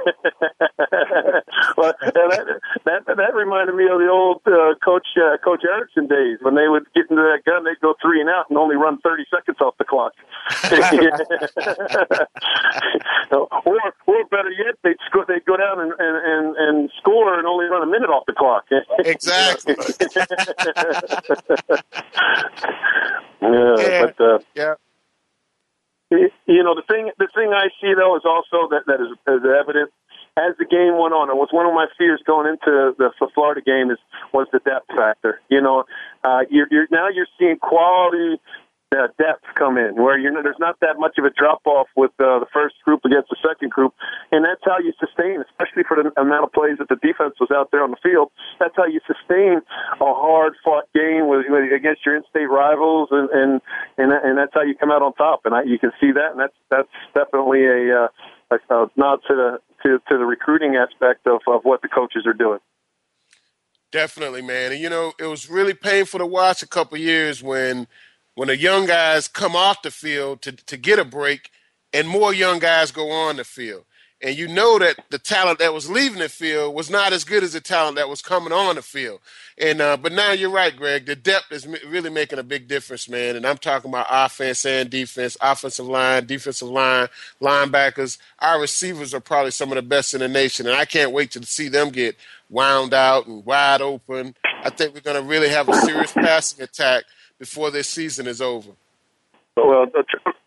[1.77, 6.39] well, that, that that reminded me of the old uh, coach uh, Coach Erickson days
[6.43, 8.99] when they would get into that gun, they'd go three and out and only run
[8.99, 10.13] thirty seconds off the clock.
[13.33, 13.49] or,
[14.07, 17.67] or better yet, they'd score, they'd go down and, and, and, and score and only
[17.67, 18.65] run a minute off the clock.
[18.99, 19.77] exactly.
[23.41, 24.75] yeah, yeah, but uh, yeah
[26.47, 29.43] you know, the thing the thing I see though is also that that is, is
[29.45, 29.91] evident
[30.37, 31.29] as the game went on.
[31.29, 33.99] It was one of my fears going into the, the Florida game is
[34.33, 35.41] was the depth factor.
[35.49, 35.85] You know,
[36.25, 38.41] uh, you're, you're now you're seeing quality
[38.93, 42.13] uh, depth come in, where you're there's not that much of a drop off with
[42.21, 43.95] uh, the first group against the second group,
[44.31, 47.51] and that's how you sustain, especially for the amount of plays that the defense was
[47.51, 48.31] out there on the field.
[48.61, 49.61] That's how you sustain
[50.01, 53.61] a hard fought game with, with against your in-state rivals, and and
[53.99, 55.43] and, and that's how you come out on top.
[55.45, 58.09] And I, you can see that, and that's that's definitely a, uh,
[58.53, 59.51] a, a nod to the
[59.83, 62.61] to, to the recruiting aspect of, of what the coaches are doing.
[63.91, 64.73] Definitely, man.
[64.73, 67.87] And you know, it was really painful to watch a couple years when
[68.35, 71.51] when the young guys come off the field to, to get a break
[71.93, 73.85] and more young guys go on the field.
[74.25, 77.43] And you know that the talent that was leaving the field was not as good
[77.43, 79.19] as the talent that was coming on the field.
[79.59, 81.07] And uh, but now you're right, Greg.
[81.07, 83.35] The depth is really making a big difference, man.
[83.35, 87.09] And I'm talking about offense and defense, offensive line, defensive line,
[87.41, 88.19] linebackers.
[88.39, 91.33] Our receivers are probably some of the best in the nation, and I can't wait
[91.33, 92.17] to see them get
[92.49, 94.37] wound out and wide open.
[94.63, 97.05] I think we're going to really have a serious passing attack
[97.43, 98.71] before this season is over.
[99.57, 99.87] Well,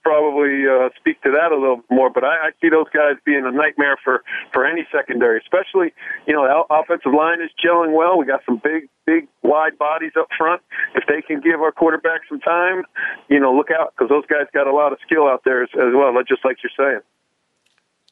[0.02, 3.44] probably uh, speak to that a little more, but I, I see those guys being
[3.44, 4.24] a nightmare for
[4.54, 5.94] for any secondary, especially
[6.26, 8.18] you know the offensive line is gelling well.
[8.18, 10.62] We got some big, big, wide bodies up front.
[10.96, 12.84] If they can give our quarterback some time,
[13.28, 15.70] you know, look out because those guys got a lot of skill out there as,
[15.74, 16.14] as well.
[16.26, 17.02] Just like you're saying.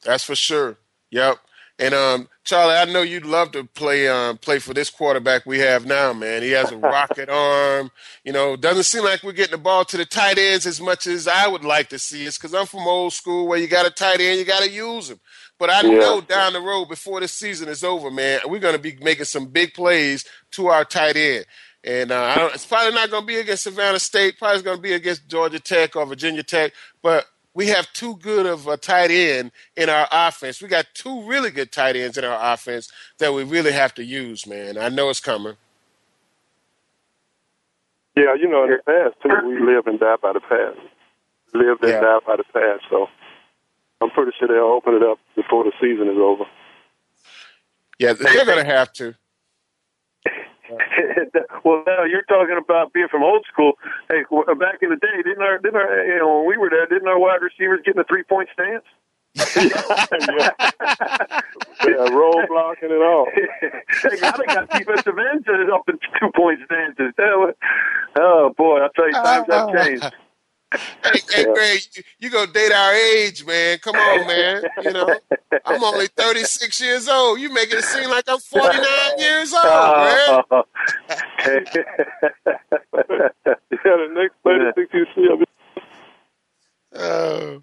[0.04, 0.76] That's for sure.
[1.10, 1.38] Yep.
[1.78, 5.60] And um, Charlie, I know you'd love to play um, play for this quarterback we
[5.60, 6.42] have now, man.
[6.42, 7.90] He has a rocket arm.
[8.22, 11.06] You know, doesn't seem like we're getting the ball to the tight ends as much
[11.06, 12.26] as I would like to see.
[12.26, 14.70] It's because I'm from old school where you got a tight end, you got to
[14.70, 15.20] use him.
[15.58, 15.98] But I yeah.
[15.98, 19.24] know down the road before the season is over, man, we're going to be making
[19.24, 21.46] some big plays to our tight end.
[21.82, 24.38] And uh, it's probably not going to be against Savannah State.
[24.38, 26.72] Probably going to be against Georgia Tech or Virginia Tech.
[27.02, 30.60] But we have too good of a tight end in our offense.
[30.60, 34.04] We got two really good tight ends in our offense that we really have to
[34.04, 34.76] use, man.
[34.76, 35.54] I know it's coming.
[38.16, 40.78] Yeah, you know, in the past too, we live and die by the past.
[41.52, 42.00] Live and yeah.
[42.00, 42.82] die by the past.
[42.90, 43.08] So
[44.00, 46.44] I'm pretty sure they'll open it up before the season is over.
[47.98, 49.14] Yeah, they're going to have to.
[51.64, 53.74] well, now you're talking about being from old school.
[54.08, 56.56] Hey, uh, back in the day, didn't our didn't our uh, you know when we
[56.56, 58.84] were there, didn't our wide receivers get in a three point stance?
[59.56, 60.50] yeah.
[61.84, 63.26] yeah, roll blocking and all.
[63.34, 67.12] hey, now they got defensive ends up in two point stances.
[68.16, 70.14] Oh boy, I'll tell you, times have uh, changed
[71.04, 73.78] hey, hey Greg, you, you gonna date our age, man.
[73.78, 74.62] Come on, man.
[74.82, 75.08] You know,
[75.64, 77.40] I'm only 36 years old.
[77.40, 78.82] You making it seem like I'm 49
[79.18, 80.42] years old, man.
[80.50, 80.68] yeah,
[83.84, 85.44] the next 36 you see.
[86.96, 87.58] Oh.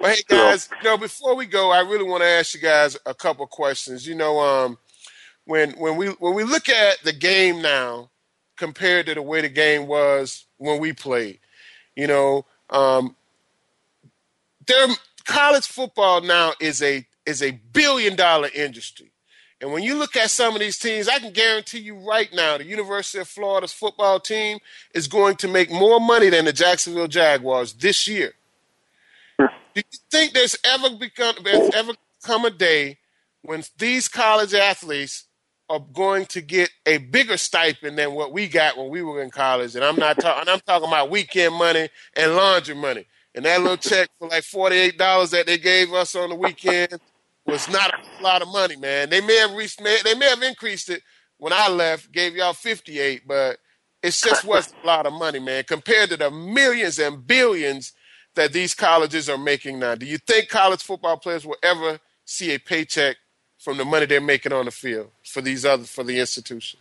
[0.00, 2.96] Well, hey guys, you know, before we go, I really want to ask you guys
[3.06, 4.06] a couple questions.
[4.06, 4.78] You know, um,
[5.44, 8.10] when when we when we look at the game now
[8.56, 11.40] compared to the way the game was when we played,
[11.96, 13.16] you know, um,
[14.66, 14.88] their
[15.24, 19.10] college football now is a is a billion dollar industry.
[19.60, 22.58] And when you look at some of these teams, I can guarantee you right now,
[22.58, 24.58] the University of Florida's football team
[24.94, 28.34] is going to make more money than the Jacksonville Jaguars this year.
[29.38, 31.92] Do you think there's ever become there's ever
[32.22, 32.98] come a day
[33.42, 35.24] when these college athletes
[35.68, 39.30] are going to get a bigger stipend than what we got when we were in
[39.30, 39.74] college.
[39.74, 40.48] And I'm not talking.
[40.48, 43.06] I'm talking about weekend money and laundry money.
[43.34, 46.36] And that little check for like forty eight dollars that they gave us on the
[46.36, 47.00] weekend
[47.46, 49.10] was not a lot of money, man.
[49.10, 49.82] They may have reached.
[49.82, 51.02] They may have increased it
[51.38, 52.12] when I left.
[52.12, 53.58] Gave y'all fifty eight, but
[54.02, 57.92] it just wasn't a lot of money, man, compared to the millions and billions
[58.34, 59.94] that these colleges are making now.
[59.94, 63.16] Do you think college football players will ever see a paycheck
[63.64, 66.78] from the money they're making on the field for these other for the institution?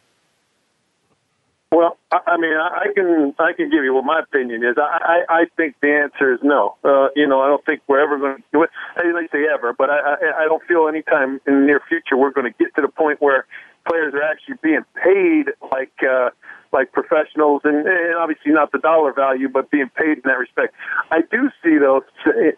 [1.71, 4.75] Well, I mean, I can I can give you what my opinion is.
[4.77, 6.75] I I, I think the answer is no.
[6.83, 8.69] Uh, you know, I don't think we're ever going to do it.
[8.95, 12.31] I didn't say ever, but I, I don't feel anytime in the near future we're
[12.31, 13.47] going to get to the point where
[13.87, 16.29] players are actually being paid like uh,
[16.73, 20.73] like professionals, and, and obviously not the dollar value, but being paid in that respect.
[21.11, 22.01] I do see though,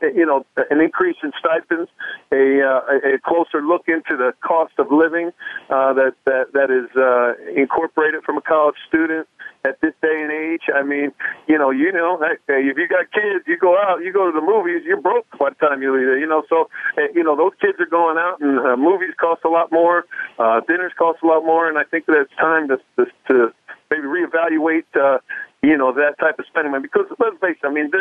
[0.02, 1.90] you know, an increase in stipends,
[2.32, 5.32] a, uh, a closer look into the cost of living
[5.70, 9.28] uh, that that that is uh, incorporated from a college student
[9.66, 10.70] at this day and age.
[10.74, 11.12] I mean,
[11.48, 14.46] you know, you know, if you got kids, you go out, you go to the
[14.46, 16.20] movies, you're broke by the time you leave there.
[16.20, 19.42] You know, so eh, you know those kids are going out, and uh, movies cost
[19.44, 20.06] a lot more,
[20.40, 23.54] uh, dinners cost a lot more, and I think that it's time to to, to
[23.90, 25.20] maybe reevaluate, uh,
[25.62, 26.82] you know, that type of spending.
[26.82, 27.92] Because let's face it, I mean,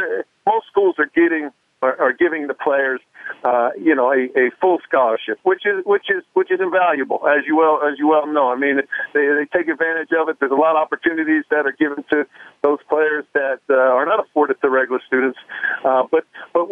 [0.46, 1.50] most schools are getting
[1.82, 3.00] are, are giving the players
[3.44, 7.44] uh, you know, a, a full scholarship, which is which is which is invaluable, as
[7.46, 8.50] you well as you well know.
[8.50, 8.80] I mean,
[9.12, 10.36] they they take advantage of it.
[10.40, 12.26] There's a lot of opportunities that are given to
[12.62, 15.38] those players that uh, are not afforded to regular students.
[15.84, 16.68] Uh, but but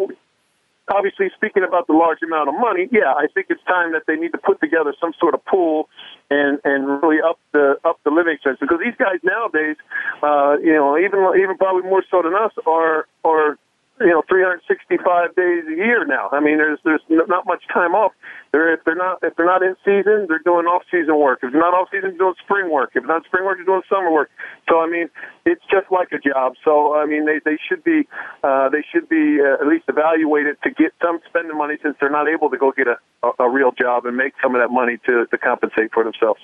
[0.89, 4.15] obviously, speaking about the large amount of money, yeah, I think it's time that they
[4.15, 5.89] need to put together some sort of pool
[6.29, 8.59] and and really up the up the living expenses.
[8.61, 9.77] Because these guys nowadays,
[10.21, 13.57] uh, you know, even even probably more so than us, are are
[13.99, 16.29] you know 365 days a year now.
[16.31, 18.13] I mean, there's there's not much time off.
[18.51, 21.39] They're if they're not if they're not in season, they're doing off season work.
[21.43, 22.91] If they're not off season, they're doing spring work.
[22.95, 24.31] If not spring work, they're doing summer work.
[24.69, 25.09] So I mean,
[25.45, 26.53] it's just like a job.
[26.63, 28.07] So I mean, they they should be
[28.43, 32.09] uh, they should be uh, at least evaluated to get some spending money since they're
[32.09, 34.73] not able to go get a, a, a real job and make some of that
[34.73, 36.41] money to to compensate for themselves.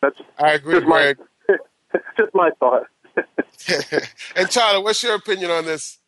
[0.00, 1.14] That's I agree, just my,
[2.16, 2.86] just my thought.
[4.36, 5.98] and Tyler, what's your opinion on this?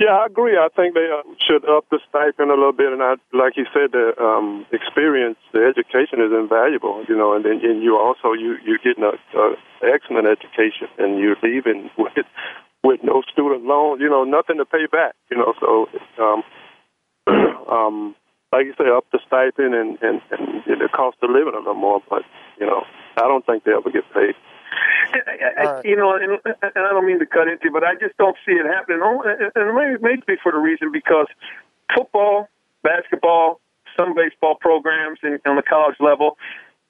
[0.00, 0.56] Yeah, I agree.
[0.56, 3.68] I think they uh, should up the stipend a little bit, and I, like you
[3.68, 7.04] said, the um, experience, the education is invaluable.
[7.06, 9.44] You know, and then and you also you you're getting a, a
[9.84, 12.24] excellent education, and you're leaving with
[12.82, 14.00] with no student loan.
[14.00, 15.12] You know, nothing to pay back.
[15.30, 16.40] You know, so um,
[17.68, 18.16] um,
[18.56, 21.74] like you say, up the stipend and and and the cost of living a little
[21.76, 22.00] more.
[22.08, 22.22] But
[22.58, 22.88] you know,
[23.20, 24.32] I don't think they ever get paid.
[25.12, 28.16] I, I, you know, and, and I don't mean to cut into, but I just
[28.16, 29.00] don't see it happening.
[29.54, 31.26] And maybe, maybe for the reason because
[31.94, 32.48] football,
[32.82, 33.60] basketball,
[33.98, 36.36] some baseball programs in, on the college level,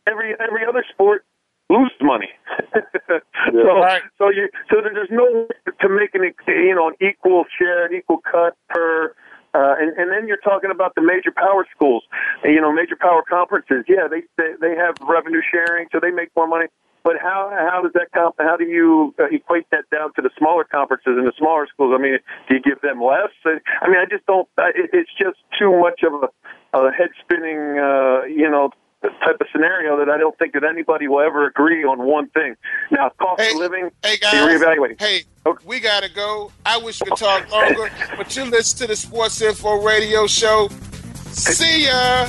[0.07, 1.25] every every other sport
[1.69, 2.29] loses money.
[2.75, 3.21] yeah,
[3.53, 4.03] so, right.
[4.19, 7.95] so you so there's no way to make an you know an equal share, an
[7.95, 9.15] equal cut per.
[9.53, 12.05] Uh, and, and then you're talking about the major power schools,
[12.45, 13.85] you know, major power conferences.
[13.89, 16.67] Yeah, they they, they have revenue sharing, so they make more money.
[17.03, 18.37] But how how does that comp?
[18.39, 21.95] How do you uh, equate that down to the smaller conferences and the smaller schools?
[21.97, 23.33] I mean, do you give them less?
[23.45, 24.49] I mean, I just don't.
[24.59, 28.71] It, it's just too much of a, a head spinning, uh, you know,
[29.03, 32.55] type of scenario that I don't think that anybody will ever agree on one thing.
[32.91, 35.01] Now, cost hey, of living, hey guys, reevaluating.
[35.01, 35.23] Hey,
[35.65, 36.53] we gotta go.
[36.67, 40.69] I wish we could talk longer, but you listen to the Sports Info Radio Show.
[41.33, 42.29] See ya.